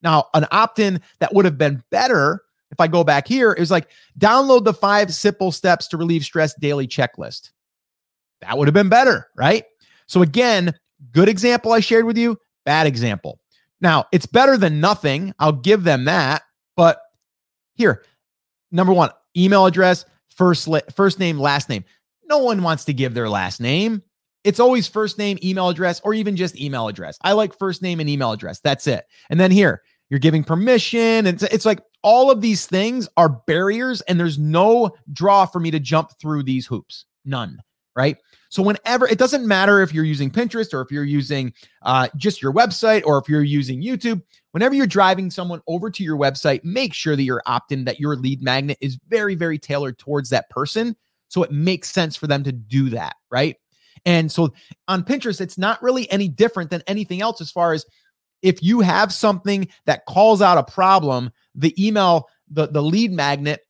Now, 0.02 0.28
an 0.33 0.47
opt-in 0.50 1.00
that 1.18 1.35
would 1.35 1.45
have 1.45 1.59
been 1.59 1.83
better 1.90 2.42
if 2.71 2.80
I 2.80 2.87
go 2.87 3.04
back 3.04 3.28
here 3.28 3.52
is 3.52 3.71
like 3.71 3.88
download 4.18 4.64
the 4.64 4.75
five 4.75 5.12
simple 5.12 5.52
steps 5.52 5.88
to 5.88 5.97
relieve 5.97 6.25
stress 6.25 6.54
daily 6.54 6.87
checklist. 6.87 7.50
That 8.40 8.57
would 8.57 8.69
have 8.69 8.75
been 8.75 8.88
better, 8.88 9.28
right? 9.37 9.64
So, 10.07 10.23
again, 10.23 10.75
good 11.12 11.28
example 11.28 11.73
I 11.73 11.81
shared 11.81 12.05
with 12.05 12.16
you, 12.19 12.38
bad 12.64 12.87
example. 12.87 13.40
Now, 13.81 14.07
it's 14.12 14.26
better 14.26 14.57
than 14.57 14.81
nothing. 14.81 15.35
I'll 15.38 15.52
give 15.52 15.85
them 15.85 16.05
that. 16.05 16.43
But 16.76 16.99
here, 17.75 18.05
number 18.71 18.93
one, 18.93 19.11
email 19.37 19.66
address, 19.66 20.05
first, 20.28 20.69
first 20.95 21.19
name, 21.19 21.38
last 21.38 21.69
name. 21.69 21.85
No 22.28 22.38
one 22.38 22.62
wants 22.62 22.85
to 22.87 22.93
give 22.93 23.14
their 23.14 23.28
last 23.28 23.61
name. 23.61 24.02
It's 24.45 24.61
always 24.61 24.87
first 24.87 25.19
name, 25.19 25.38
email 25.43 25.69
address, 25.69 26.00
or 26.05 26.14
even 26.14 26.37
just 26.37 26.61
email 26.61 26.88
address. 26.88 27.19
I 27.23 27.33
like 27.33 27.59
first 27.59 27.83
name 27.83 28.00
and 28.00 28.09
email 28.09 28.33
address. 28.33 28.61
That's 28.61 28.87
it. 28.87 29.05
And 29.28 29.40
then 29.40 29.50
here, 29.50 29.83
you're 30.09 30.21
giving 30.21 30.45
permission. 30.45 31.26
It's, 31.26 31.43
it's 31.43 31.66
like 31.66 31.81
all 32.02 32.31
of 32.31 32.40
these 32.40 32.66
things 32.66 33.09
are 33.16 33.28
barriers, 33.28 34.02
and 34.02 34.21
there's 34.21 34.38
no 34.38 34.93
draw 35.12 35.47
for 35.47 35.59
me 35.59 35.73
to 35.73 35.81
jump 35.81 36.12
through 36.21 36.45
these 36.45 36.66
hoops. 36.66 37.07
None. 37.25 37.59
Right. 37.97 38.19
So, 38.50 38.62
whenever 38.62 39.09
it 39.09 39.19
doesn't 39.19 39.47
matter 39.47 39.81
if 39.81 39.93
you're 39.93 40.05
using 40.05 40.31
Pinterest 40.31 40.75
or 40.75 40.83
if 40.83 40.91
you're 40.91 41.05
using 41.05 41.53
uh, 41.83 42.09
just 42.17 42.43
your 42.43 42.53
website 42.53 43.03
or 43.07 43.19
if 43.19 43.29
you're 43.29 43.43
using 43.43 43.83
YouTube, 43.83 44.23
whenever 44.53 44.75
you're 44.75 44.87
driving 44.87 45.31
someone 45.31 45.62
over 45.67 45.91
to 45.91 46.05
your 46.05 46.17
website, 46.17 46.62
make 46.62 46.93
sure 46.93 47.17
that 47.17 47.23
you're 47.23 47.43
opt 47.47 47.73
in, 47.73 47.85
that 47.87 47.99
your 47.99 48.15
lead 48.15 48.43
magnet 48.43 48.76
is 48.81 48.99
very, 49.09 49.35
very 49.35 49.59
tailored 49.59 49.99
towards 49.99 50.31
that 50.31 50.49
person. 50.50 50.95
So, 51.29 51.43
it 51.43 51.50
makes 51.50 51.91
sense 51.91 52.17
for 52.17 52.26
them 52.26 52.45
to 52.45 52.53
do 52.53 52.91
that. 52.91 53.17
Right. 53.31 53.57
And 54.05 54.31
so 54.31 54.53
on 54.88 55.03
Pinterest, 55.03 55.41
it's 55.41 55.59
not 55.59 55.83
really 55.83 56.11
any 56.12 56.29
different 56.29 56.71
than 56.71 56.83
anything 56.87 57.21
else 57.23 57.41
as 57.41 57.50
far 57.50 57.73
as 57.73 57.85
if 58.43 58.62
you 58.62 58.81
have 58.81 59.12
something 59.12 59.69
that 59.87 60.07
calls 60.07 60.41
out 60.41 60.59
a 60.59 60.62
problem, 60.62 61.33
the 61.55 61.75
email, 61.85 62.29
the, 62.49 62.69
the 62.69 62.83
lead 62.83 63.11
magnet 63.11 63.65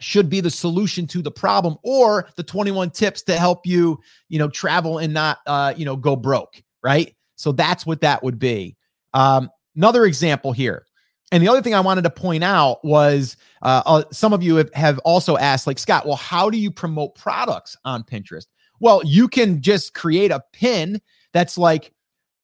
should 0.00 0.28
be 0.28 0.40
the 0.40 0.50
solution 0.50 1.06
to 1.08 1.22
the 1.22 1.30
problem 1.30 1.76
or 1.82 2.28
the 2.36 2.42
21 2.42 2.90
tips 2.90 3.22
to 3.22 3.36
help 3.36 3.66
you, 3.66 3.98
you 4.28 4.38
know, 4.38 4.48
travel 4.48 4.98
and 4.98 5.12
not, 5.12 5.38
uh, 5.46 5.74
you 5.76 5.84
know, 5.84 5.96
go 5.96 6.16
broke. 6.16 6.62
Right. 6.82 7.14
So 7.36 7.52
that's 7.52 7.86
what 7.86 8.00
that 8.00 8.22
would 8.22 8.38
be. 8.38 8.76
Um, 9.14 9.50
another 9.76 10.04
example 10.04 10.52
here. 10.52 10.86
And 11.32 11.42
the 11.42 11.48
other 11.48 11.62
thing 11.62 11.74
I 11.74 11.80
wanted 11.80 12.02
to 12.02 12.10
point 12.10 12.42
out 12.42 12.84
was 12.84 13.36
uh, 13.62 13.82
uh, 13.86 14.04
some 14.10 14.32
of 14.32 14.42
you 14.42 14.56
have, 14.56 14.72
have 14.74 14.98
also 15.00 15.36
asked, 15.36 15.66
like, 15.66 15.78
Scott, 15.78 16.04
well, 16.04 16.16
how 16.16 16.50
do 16.50 16.58
you 16.58 16.70
promote 16.70 17.14
products 17.14 17.76
on 17.84 18.02
Pinterest? 18.02 18.46
Well, 18.80 19.02
you 19.04 19.28
can 19.28 19.62
just 19.62 19.94
create 19.94 20.32
a 20.32 20.42
pin 20.52 21.00
that's 21.32 21.56
like, 21.56 21.92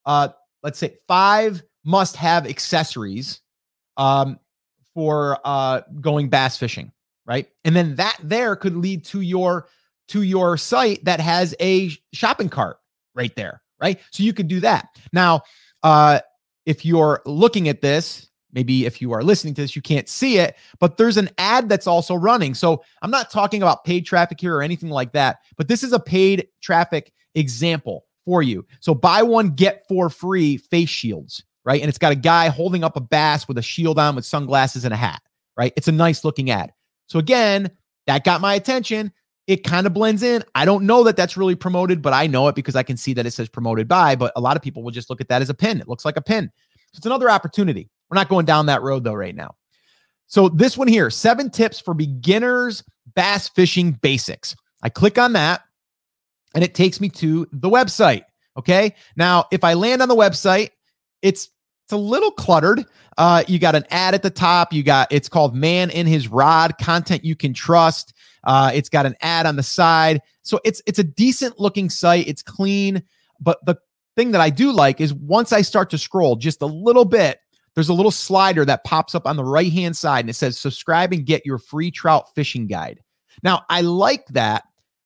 uh, 0.05 0.29
let's 0.63 0.79
say 0.79 0.97
five 1.09 1.63
must 1.85 2.17
have 2.17 2.47
accessories 2.47 3.41
um, 3.97 4.39
for 4.95 5.39
uh, 5.45 5.81
going 6.01 6.29
bass 6.29 6.57
fishing, 6.57 6.93
right? 7.26 7.49
And 7.64 7.75
then 7.75 7.97
that 7.97 8.16
there 8.23 8.56
could 8.56 8.76
lead 8.76 9.04
to 9.06 9.21
your 9.21 9.68
to 10.09 10.23
your 10.23 10.56
site 10.56 11.04
that 11.04 11.21
has 11.21 11.54
a 11.61 11.90
shopping 12.12 12.49
cart 12.49 12.78
right 13.14 13.35
there, 13.35 13.61
right? 13.80 14.00
So 14.12 14.23
you 14.23 14.33
could 14.33 14.49
do 14.49 14.61
that. 14.61 14.88
Now, 15.12 15.42
uh, 15.83 16.21
if 16.64 16.85
you're 16.85 17.23
looking 17.26 17.68
at 17.68 17.80
this, 17.80 18.28
maybe 18.52 18.87
if 18.87 19.02
you 19.02 19.12
are 19.12 19.23
listening 19.23 19.54
to 19.54 19.62
this, 19.62 19.75
you 19.75 19.83
can't 19.83 20.09
see 20.09 20.38
it, 20.38 20.56
but 20.78 20.97
there's 20.97 21.16
an 21.16 21.28
ad 21.38 21.68
that's 21.68 21.87
also 21.88 22.14
running. 22.14 22.54
So 22.54 22.85
I'm 23.02 23.11
not 23.11 23.30
talking 23.30 23.62
about 23.62 23.85
paid 23.85 24.06
traffic 24.06 24.40
here 24.40 24.56
or 24.56 24.62
anything 24.62 24.90
like 24.90 25.12
that, 25.12 25.38
but 25.56 25.66
this 25.66 25.83
is 25.83 25.92
a 25.92 26.00
paid 26.00 26.49
traffic 26.62 27.12
example 27.35 28.04
for 28.25 28.42
you. 28.42 28.64
So 28.80 28.95
buy 28.95 29.23
one, 29.23 29.50
get 29.50 29.87
for 29.88 30.09
free 30.09 30.56
face 30.56 30.88
shields, 30.88 31.45
right? 31.64 31.80
And 31.80 31.88
it's 31.88 31.99
got 31.99 32.12
a 32.12 32.16
guy 32.16 32.49
holding 32.49 32.85
up 32.85 32.97
a 32.97 33.00
bass 33.00 33.49
with 33.49 33.59
a 33.59 33.62
shield 33.62 33.99
on 33.99 34.14
with 34.14 34.25
sunglasses 34.25 34.85
and 34.85 34.95
a 34.95 34.97
hat, 34.97 35.21
right? 35.56 35.73
It's 35.76 35.88
a 35.88 35.92
nice 35.92 36.25
looking 36.25 36.50
ad. 36.50 36.73
So 37.07 37.19
again, 37.19 37.71
that 38.07 38.25
got 38.25 38.41
my 38.41 38.55
attention. 38.55 39.13
It 39.47 39.63
kind 39.63 39.87
of 39.87 39.95
blends 39.95 40.23
in. 40.23 40.43
I 40.55 40.65
don't 40.65 40.87
know 40.87 41.05
that 41.05 41.17
that's 41.17 41.37
really 41.37 41.55
promoted, 41.55 42.03
but 42.03 42.13
I 42.13 42.27
know 42.27 42.49
it 42.49 42.55
because 42.55 42.75
I 42.75 42.83
can 42.83 42.97
see 42.97 43.13
that 43.15 43.27
it 43.27 43.31
says 43.31 43.49
promoted 43.49 43.87
by. 43.87 44.17
But 44.17 44.33
a 44.35 44.41
lot 44.41 44.57
of 44.57 44.63
people 44.63 44.83
will 44.83 44.91
just 44.91 45.09
look 45.09 45.21
at 45.21 45.29
that 45.29 45.43
as 45.43 45.51
a 45.51 45.55
pin. 45.55 45.81
It 45.81 45.89
looks 45.89 46.05
like 46.05 46.17
a 46.17 46.23
pin. 46.23 46.51
So 46.93 46.99
it's 46.99 47.07
another 47.07 47.31
opportunity. 47.31 47.89
We're 48.11 48.17
not 48.17 48.29
going 48.29 48.47
down 48.47 48.67
that 48.67 48.83
road 48.83 49.05
though 49.05 49.15
right 49.15 49.35
now. 49.35 49.55
So 50.27 50.49
this 50.49 50.77
one 50.77 50.89
here, 50.89 51.11
seven 51.11 51.51
tips 51.51 51.79
for 51.79 51.95
beginners 51.95 52.83
bass 53.15 53.49
fishing 53.49 53.93
basics. 53.93 54.57
I 54.83 54.89
click 54.89 55.19
on 55.19 55.33
that 55.35 55.63
and 56.55 56.65
it 56.65 56.75
takes 56.75 57.01
me 57.01 57.09
to 57.11 57.47
the 57.53 57.71
website. 57.71 58.23
Okay. 58.57 58.95
Now, 59.17 59.45
if 59.53 59.63
I 59.63 59.75
land 59.75 60.03
on 60.03 60.09
the 60.09 60.17
website, 60.17 60.71
it's 61.23 61.51
it's 61.87 61.93
a 61.93 61.97
little 61.97 62.33
cluttered. 62.33 62.85
Uh, 63.16 63.45
you 63.47 63.61
got 63.61 63.76
an 63.76 63.85
ad 63.90 64.12
at 64.12 64.25
the 64.25 64.31
top. 64.31 64.73
You 64.73 64.83
got 64.83 65.07
it's 65.12 65.28
called 65.28 65.55
"Man 65.55 65.88
in 65.90 66.05
His 66.05 66.26
Rod" 66.26 66.78
content 66.78 67.25
you 67.25 67.37
can 67.37 67.55
trust. 67.55 68.12
Uh, 68.43 68.73
it's 68.75 68.88
got 68.88 69.07
an 69.07 69.14
ad 69.21 69.47
on 69.47 69.55
the 69.55 69.62
side, 69.62 70.21
so 70.43 70.59
it's 70.64 70.83
it's 70.87 70.99
a 70.99 71.05
decent 71.05 71.61
looking 71.61 71.88
site. 71.88 72.26
It's 72.26 72.43
clean, 72.43 73.05
but 73.40 73.64
the 73.66 73.76
thing 74.16 74.33
that 74.33 74.40
I 74.40 74.50
do 74.50 74.73
like 74.73 75.00
is 75.00 75.14
once 75.14 75.52
I 75.52 75.62
start 75.62 75.88
to 75.90 75.99
scroll 75.99 76.35
just 76.35 76.61
a 76.61 76.67
little 76.67 77.04
bit, 77.04 77.39
there's 77.76 77.89
a 77.89 77.95
little 77.95 78.11
slider 78.11 78.65
that 78.65 78.82
pops 78.82 79.15
up 79.15 79.25
on 79.25 79.37
the 79.37 79.45
right 79.45 79.71
hand 79.71 79.97
side 79.97 80.21
and 80.21 80.30
it 80.30 80.34
says 80.34 80.58
subscribe 80.58 81.13
and 81.13 81.25
get 81.25 81.47
your 81.47 81.58
free 81.58 81.93
trout 81.93 82.34
fishing 82.34 82.67
guide. 82.67 82.99
Now, 83.45 83.65
I 83.71 83.82
like 83.82 84.26
that. 84.30 84.65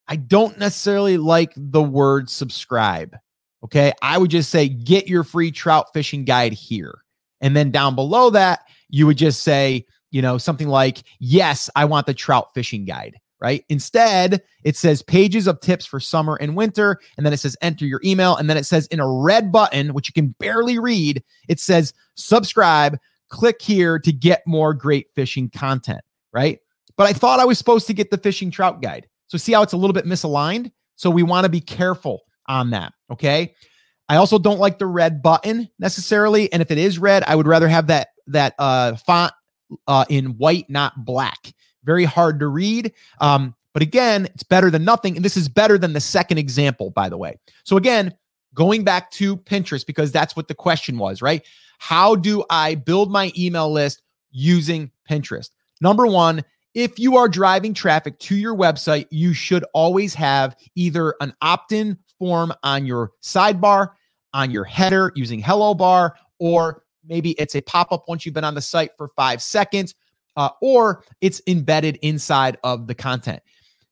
I 0.08 0.16
don't 0.16 0.58
necessarily 0.58 1.18
like 1.18 1.52
the 1.56 1.82
word 1.82 2.30
subscribe. 2.30 3.16
Okay. 3.64 3.92
I 4.02 4.18
would 4.18 4.30
just 4.30 4.50
say 4.50 4.68
get 4.68 5.06
your 5.06 5.24
free 5.24 5.50
trout 5.50 5.86
fishing 5.92 6.24
guide 6.24 6.52
here. 6.52 7.02
And 7.40 7.56
then 7.56 7.70
down 7.70 7.94
below 7.94 8.30
that, 8.30 8.60
you 8.88 9.06
would 9.06 9.18
just 9.18 9.42
say, 9.42 9.86
you 10.10 10.22
know, 10.22 10.38
something 10.38 10.68
like, 10.68 11.02
yes, 11.18 11.70
I 11.76 11.84
want 11.84 12.06
the 12.06 12.14
trout 12.14 12.52
fishing 12.54 12.84
guide 12.84 13.18
right? 13.40 13.64
Instead, 13.68 14.42
it 14.64 14.76
says 14.76 15.02
pages 15.02 15.46
of 15.46 15.60
tips 15.60 15.86
for 15.86 15.98
summer 15.98 16.36
and 16.40 16.54
winter. 16.54 17.00
And 17.16 17.24
then 17.24 17.32
it 17.32 17.38
says 17.38 17.56
enter 17.62 17.86
your 17.86 18.00
email. 18.04 18.36
And 18.36 18.48
then 18.48 18.56
it 18.56 18.64
says 18.64 18.86
in 18.88 19.00
a 19.00 19.10
red 19.10 19.50
button, 19.50 19.94
which 19.94 20.08
you 20.08 20.12
can 20.12 20.34
barely 20.38 20.78
read, 20.78 21.22
it 21.48 21.58
says 21.58 21.92
subscribe. 22.14 22.98
Click 23.30 23.62
here 23.62 23.98
to 23.98 24.12
get 24.12 24.46
more 24.46 24.74
great 24.74 25.06
fishing 25.14 25.48
content, 25.50 26.00
right? 26.32 26.58
But 26.96 27.06
I 27.06 27.12
thought 27.12 27.40
I 27.40 27.44
was 27.44 27.58
supposed 27.58 27.86
to 27.86 27.94
get 27.94 28.10
the 28.10 28.18
fishing 28.18 28.50
trout 28.50 28.82
guide. 28.82 29.06
So 29.28 29.38
see 29.38 29.52
how 29.52 29.62
it's 29.62 29.72
a 29.72 29.76
little 29.76 29.94
bit 29.94 30.04
misaligned? 30.04 30.72
So 30.96 31.08
we 31.10 31.22
want 31.22 31.44
to 31.44 31.50
be 31.50 31.60
careful 31.60 32.22
on 32.50 32.70
that, 32.70 32.92
okay? 33.10 33.54
I 34.08 34.16
also 34.16 34.38
don't 34.38 34.58
like 34.58 34.78
the 34.78 34.86
red 34.86 35.22
button 35.22 35.70
necessarily, 35.78 36.52
and 36.52 36.60
if 36.60 36.70
it 36.70 36.78
is 36.78 36.98
red, 36.98 37.22
I 37.24 37.36
would 37.36 37.46
rather 37.46 37.68
have 37.68 37.86
that 37.86 38.08
that 38.26 38.54
uh, 38.58 38.96
font 38.96 39.32
uh, 39.86 40.04
in 40.08 40.36
white, 40.36 40.68
not 40.68 41.04
black 41.04 41.52
very 41.84 42.04
hard 42.04 42.40
to 42.40 42.46
read. 42.46 42.92
Um, 43.20 43.54
but 43.72 43.82
again, 43.82 44.26
it's 44.26 44.42
better 44.42 44.70
than 44.70 44.84
nothing. 44.84 45.16
And 45.16 45.24
this 45.24 45.36
is 45.36 45.48
better 45.48 45.78
than 45.78 45.92
the 45.92 46.00
second 46.00 46.38
example, 46.38 46.90
by 46.90 47.08
the 47.08 47.16
way. 47.16 47.38
So 47.64 47.76
again, 47.76 48.14
going 48.54 48.84
back 48.84 49.10
to 49.12 49.36
Pinterest, 49.36 49.86
because 49.86 50.12
that's 50.12 50.34
what 50.34 50.48
the 50.48 50.54
question 50.54 50.98
was, 50.98 51.22
right? 51.22 51.44
How 51.78 52.16
do 52.16 52.44
I 52.50 52.74
build 52.74 53.10
my 53.10 53.32
email 53.38 53.70
list 53.72 54.02
using 54.32 54.90
Pinterest? 55.08 55.50
Number 55.80 56.06
one, 56.06 56.44
if 56.74 56.98
you 56.98 57.16
are 57.16 57.28
driving 57.28 57.74
traffic 57.74 58.18
to 58.20 58.36
your 58.36 58.54
website, 58.54 59.06
you 59.10 59.32
should 59.32 59.64
always 59.72 60.14
have 60.14 60.56
either 60.74 61.14
an 61.20 61.32
opt 61.40 61.72
in 61.72 61.98
form 62.20 62.52
on 62.62 62.86
your 62.86 63.10
sidebar, 63.20 63.88
on 64.32 64.52
your 64.52 64.62
header 64.62 65.10
using 65.16 65.40
Hello 65.40 65.74
Bar, 65.74 66.14
or 66.38 66.84
maybe 67.04 67.32
it's 67.32 67.56
a 67.56 67.60
pop 67.62 67.90
up 67.90 68.04
once 68.06 68.24
you've 68.24 68.34
been 68.34 68.44
on 68.44 68.54
the 68.54 68.60
site 68.60 68.92
for 68.96 69.08
five 69.08 69.42
seconds 69.42 69.96
uh, 70.36 70.50
or 70.62 71.04
it's 71.20 71.42
embedded 71.46 71.98
inside 72.02 72.58
of 72.62 72.86
the 72.86 72.94
content. 72.94 73.42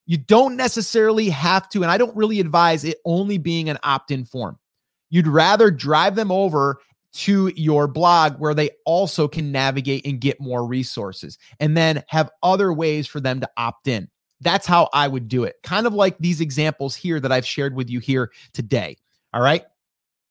You 0.07 0.17
don't 0.17 0.57
necessarily 0.57 1.29
have 1.31 1.69
to, 1.71 1.83
and 1.83 1.91
I 1.91 1.99
don't 1.99 2.17
really 2.17 2.41
advise 2.41 2.85
it 2.85 2.99
only 3.05 3.39
being 3.39 3.69
an 3.69 3.79
opt 3.83 4.11
in 4.11 4.25
form. 4.25 4.59
You'd 5.11 5.27
rather 5.27 5.71
drive 5.71 6.15
them 6.15 6.31
over 6.31 6.79
to 7.11 7.53
your 7.57 7.89
blog 7.89 8.39
where 8.39 8.55
they 8.55 8.71
also 8.87 9.29
can 9.29 9.51
navigate 9.51 10.07
and 10.07 10.21
get 10.21 10.41
more 10.41 10.67
resources 10.67 11.39
and 11.59 11.77
then 11.77 12.05
have 12.09 12.31
other 12.43 12.73
ways 12.73 13.07
for 13.07 13.21
them 13.21 13.41
to 13.41 13.51
opt 13.57 13.89
in. 13.89 14.09
That's 14.41 14.67
how 14.67 14.89
I 14.93 15.09
would 15.09 15.29
do 15.29 15.45
it. 15.45 15.57
Kind 15.63 15.87
of 15.87 15.95
like 15.95 16.17
these 16.19 16.41
examples 16.41 16.95
here 16.95 17.21
that 17.21 17.33
I've 17.33 17.47
shared 17.47 17.75
with 17.75 17.91
you 17.91 17.99
here 17.99 18.31
today. 18.53 18.97
All 19.35 19.43
right. 19.43 19.65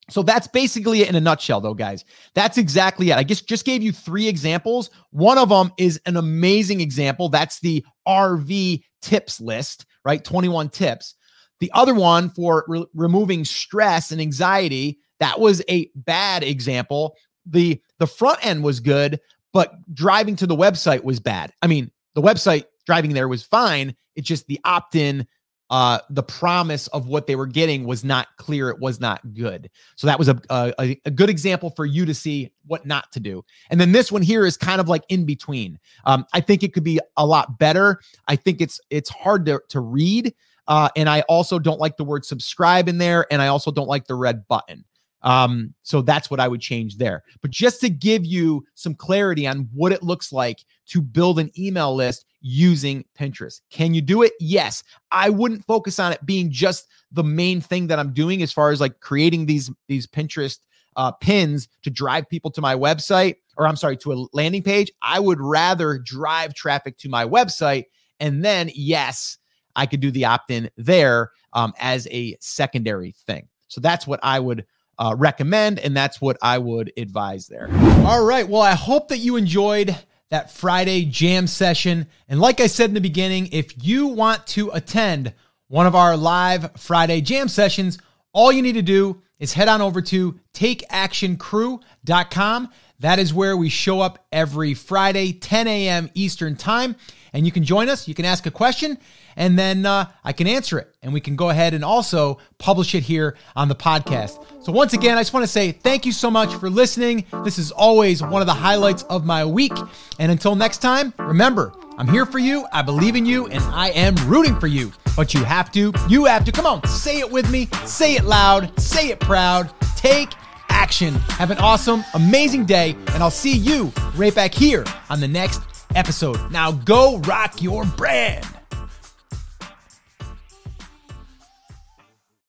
So 0.10 0.24
that's 0.24 0.48
basically 0.48 1.02
it 1.02 1.10
in 1.10 1.16
a 1.16 1.22
nutshell, 1.22 1.60
though, 1.60 1.74
guys. 1.74 2.06
That's 2.34 2.58
exactly 2.58 3.10
it. 3.10 3.18
I 3.18 3.24
just 3.24 3.48
just 3.48 3.66
gave 3.66 3.84
you 3.84 3.92
three 3.92 4.28
examples. 4.28 4.90
One 5.12 5.38
of 5.38 5.50
them 5.50 5.74
is 5.78 6.00
an 6.06 6.16
amazing 6.16 6.80
example. 6.80 7.28
That's 7.28 7.60
the 7.60 7.86
RV 8.08 8.84
tips 9.02 9.42
list, 9.42 9.86
right? 10.06 10.24
21 10.24 10.70
tips. 10.70 11.16
The 11.60 11.72
other 11.74 11.94
one 11.94 12.30
for 12.30 12.64
re- 12.68 12.86
removing 12.94 13.44
stress 13.44 14.12
and 14.12 14.22
anxiety, 14.22 15.00
that 15.20 15.40
was 15.40 15.62
a 15.70 15.90
bad 15.96 16.44
example. 16.44 17.16
The 17.46 17.82
the 18.00 18.08
front 18.08 18.46
end 18.46 18.64
was 18.64 18.80
good, 18.80 19.20
but 19.52 19.74
driving 19.94 20.38
to 20.38 20.48
the 20.48 20.56
website 20.56 21.04
was 21.04 21.20
bad. 21.20 21.52
I 21.62 21.68
mean, 21.68 21.92
the 22.16 22.22
website 22.22 22.64
driving 22.88 23.14
there 23.14 23.28
was 23.28 23.44
fine. 23.44 23.96
It's 24.16 24.28
just 24.28 24.48
the 24.48 24.60
opt-in 24.64 25.28
uh, 25.70 26.00
the 26.10 26.24
promise 26.24 26.88
of 26.88 27.08
what 27.08 27.28
they 27.28 27.36
were 27.36 27.46
getting 27.46 27.86
was 27.86 28.04
not 28.04 28.28
clear. 28.38 28.70
It 28.70 28.80
was 28.80 29.00
not 29.00 29.34
good. 29.34 29.70
So 29.98 30.08
that 30.08 30.18
was 30.18 30.30
a, 30.30 30.40
a, 30.50 30.98
a 31.04 31.12
good 31.12 31.30
example 31.30 31.72
for 31.72 31.86
you 31.86 32.06
to 32.06 32.14
see 32.14 32.52
what 32.66 32.86
not 32.86 33.12
to 33.12 33.20
do. 33.20 33.44
And 33.70 33.80
then 33.80 33.92
this 33.92 34.12
one 34.12 34.22
here 34.22 34.46
is 34.46 34.56
kind 34.56 34.80
of 34.80 34.88
like 34.88 35.04
in 35.10 35.26
between. 35.26 35.78
Um, 36.06 36.26
I 36.34 36.40
think 36.40 36.64
it 36.64 36.74
could 36.74 36.86
be 36.86 37.00
a 37.18 37.26
lot 37.26 37.60
better. 37.60 38.00
I 38.28 38.38
think 38.38 38.62
it's 38.62 38.80
it's 38.90 39.10
hard 39.10 39.46
to 39.48 39.62
to 39.70 39.82
read. 39.82 40.34
Uh, 40.70 40.90
and 40.96 41.10
I 41.10 41.22
also 41.22 41.60
don't 41.60 41.80
like 41.80 41.98
the 41.98 42.04
word 42.04 42.26
subscribe 42.26 42.90
in 42.90 42.98
there, 42.98 43.26
and 43.32 43.42
I 43.42 43.48
also 43.48 43.72
don't 43.72 43.88
like 43.88 44.08
the 44.08 44.16
red 44.16 44.48
button. 44.48 44.84
Um, 45.24 45.74
so 45.84 46.02
that's 46.02 46.30
what 46.30 46.40
I 46.40 46.48
would 46.48 46.62
change 46.62 46.98
there. 46.98 47.24
But 47.42 47.52
just 47.52 47.82
to 47.82 47.90
give 47.90 48.26
you 48.26 48.66
some 48.76 48.94
clarity 48.94 49.48
on 49.48 49.68
what 49.74 49.92
it 49.92 50.04
looks 50.04 50.32
like 50.32 50.64
to 50.88 51.02
build 51.02 51.40
an 51.40 51.52
email 51.58 51.96
list 51.96 52.26
using 52.42 53.04
Pinterest. 53.20 53.62
Can 53.70 53.94
you 53.94 54.02
do 54.02 54.22
it? 54.22 54.34
Yes. 54.40 54.84
I 55.12 55.30
wouldn't 55.30 55.66
focus 55.66 56.00
on 56.00 56.12
it 56.12 56.26
being 56.26 56.52
just 56.52 56.88
the 57.12 57.24
main 57.24 57.62
thing 57.62 57.88
that 57.88 58.00
I'm 58.00 58.14
doing 58.14 58.42
as 58.42 58.52
far 58.52 58.72
as 58.72 58.80
like 58.80 59.00
creating 59.00 59.46
these 59.46 59.72
these 59.88 60.08
Pinterest 60.08 60.60
uh, 60.96 61.12
pins 61.12 61.68
to 61.84 61.90
drive 61.90 62.28
people 62.30 62.52
to 62.52 62.62
my 62.62 62.76
website, 62.76 63.36
or 63.58 63.68
I'm 63.68 63.76
sorry, 63.76 63.98
to 63.98 64.14
a 64.14 64.26
landing 64.34 64.64
page. 64.64 64.92
I 65.02 65.20
would 65.20 65.40
rather 65.40 65.98
drive 66.00 66.54
traffic 66.54 66.98
to 67.00 67.10
my 67.10 67.26
website. 67.26 67.86
And 68.20 68.44
then, 68.44 68.72
yes, 68.74 69.38
I 69.76 69.86
could 69.86 70.00
do 70.00 70.10
the 70.10 70.26
opt 70.26 70.50
in 70.52 70.70
there 70.76 71.32
um, 71.54 71.74
as 71.80 72.08
a 72.12 72.36
secondary 72.40 73.12
thing. 73.12 73.48
So 73.68 73.80
that's 73.80 74.08
what 74.08 74.20
I 74.24 74.40
would 74.40 74.66
uh, 75.00 75.16
recommend. 75.18 75.80
And 75.80 75.96
that's 75.96 76.22
what 76.22 76.38
I 76.42 76.58
would 76.58 76.92
advise 76.98 77.48
there. 77.48 77.70
All 78.06 78.24
right. 78.24 78.48
Well, 78.48 78.62
I 78.62 78.74
hope 78.74 79.10
that 79.10 79.20
you 79.20 79.36
enjoyed 79.36 79.96
that 80.30 80.52
Friday 80.52 81.06
jam 81.06 81.48
session. 81.48 82.08
And 82.28 82.40
like 82.40 82.60
I 82.60 82.68
said 82.68 82.90
in 82.90 82.94
the 82.94 83.02
beginning, 83.02 83.50
if 83.52 83.84
you 83.84 84.08
want 84.08 84.46
to 84.48 84.70
attend 84.72 85.34
one 85.68 85.88
of 85.88 85.96
our 85.96 86.18
live 86.18 86.72
Friday 86.78 87.22
jam 87.22 87.48
sessions, 87.48 87.98
all 88.34 88.52
you 88.52 88.62
need 88.62 88.74
to 88.74 88.82
do 88.82 89.22
is 89.40 89.54
head 89.54 89.68
on 89.68 89.82
over 89.82 90.02
to 90.02 90.40
takeactioncrew.com. 90.54 92.70
That 93.00 93.20
is 93.20 93.32
where 93.32 93.56
we 93.56 93.70
show 93.70 94.02
up 94.02 94.26
every 94.32 94.74
Friday, 94.74 95.32
10 95.32 95.68
a.m. 95.68 96.10
Eastern 96.16 96.56
Time. 96.56 96.96
And 97.32 97.46
you 97.46 97.52
can 97.52 97.64
join 97.64 97.90
us. 97.90 98.08
You 98.08 98.16
can 98.16 98.26
ask 98.26 98.48
a 98.48 98.52
question, 98.52 98.98
and 99.36 99.60
then 99.60 99.86
uh, 99.86 100.10
I 100.24 100.34
can 100.34 100.48
answer 100.48 100.80
it. 100.80 100.96
And 101.04 101.14
we 101.14 101.20
can 101.20 101.36
go 101.36 101.50
ahead 101.50 101.76
and 101.76 101.84
also 101.84 102.40
publish 102.58 102.96
it 102.96 103.04
here 103.04 103.38
on 103.56 103.68
the 103.68 103.76
podcast. 103.76 104.44
So, 104.64 104.72
once 104.72 104.94
again, 104.94 105.18
I 105.18 105.22
just 105.22 105.34
want 105.34 105.44
to 105.44 105.52
say 105.52 105.72
thank 105.72 106.06
you 106.08 106.12
so 106.12 106.32
much 106.32 106.56
for 106.56 106.70
listening. 106.70 107.26
This 107.44 107.60
is 107.60 107.72
always 107.72 108.24
one 108.24 108.42
of 108.42 108.48
the 108.48 108.54
highlights 108.54 109.04
of 109.04 109.26
my 109.26 109.46
week. 109.46 109.74
And 110.18 110.32
until 110.32 110.56
next 110.56 110.80
time, 110.80 111.14
remember, 111.20 111.74
I'm 112.00 112.08
here 112.08 112.26
for 112.26 112.40
you. 112.40 112.66
I 112.74 112.82
believe 112.82 113.16
in 113.16 113.26
you, 113.26 113.46
and 113.48 113.64
I 113.66 113.90
am 113.90 114.16
rooting 114.28 114.60
for 114.60 114.68
you. 114.68 114.92
But 115.16 115.34
you 115.34 115.44
have 115.44 115.72
to, 115.74 115.94
you 116.10 116.26
have 116.26 116.44
to. 116.46 116.52
Come 116.52 116.66
on, 116.66 116.88
say 116.88 117.20
it 117.20 117.30
with 117.30 117.52
me. 117.52 117.68
Say 117.86 118.16
it 118.16 118.24
loud. 118.24 118.80
Say 118.80 119.10
it 119.10 119.20
proud. 119.20 119.70
Take 119.96 120.32
action. 120.70 121.16
Have 121.40 121.52
an 121.52 121.58
awesome, 121.58 122.04
amazing 122.14 122.66
day, 122.66 122.96
and 123.14 123.24
I'll 123.24 123.32
see 123.32 123.58
you 123.58 123.92
right 124.16 124.34
back 124.34 124.54
here 124.54 124.86
on 125.10 125.20
the 125.20 125.28
next 125.28 125.62
episode. 125.96 126.52
Now 126.52 126.72
go 126.72 127.20
rock 127.20 127.62
your 127.62 127.86
brand. 127.86 128.46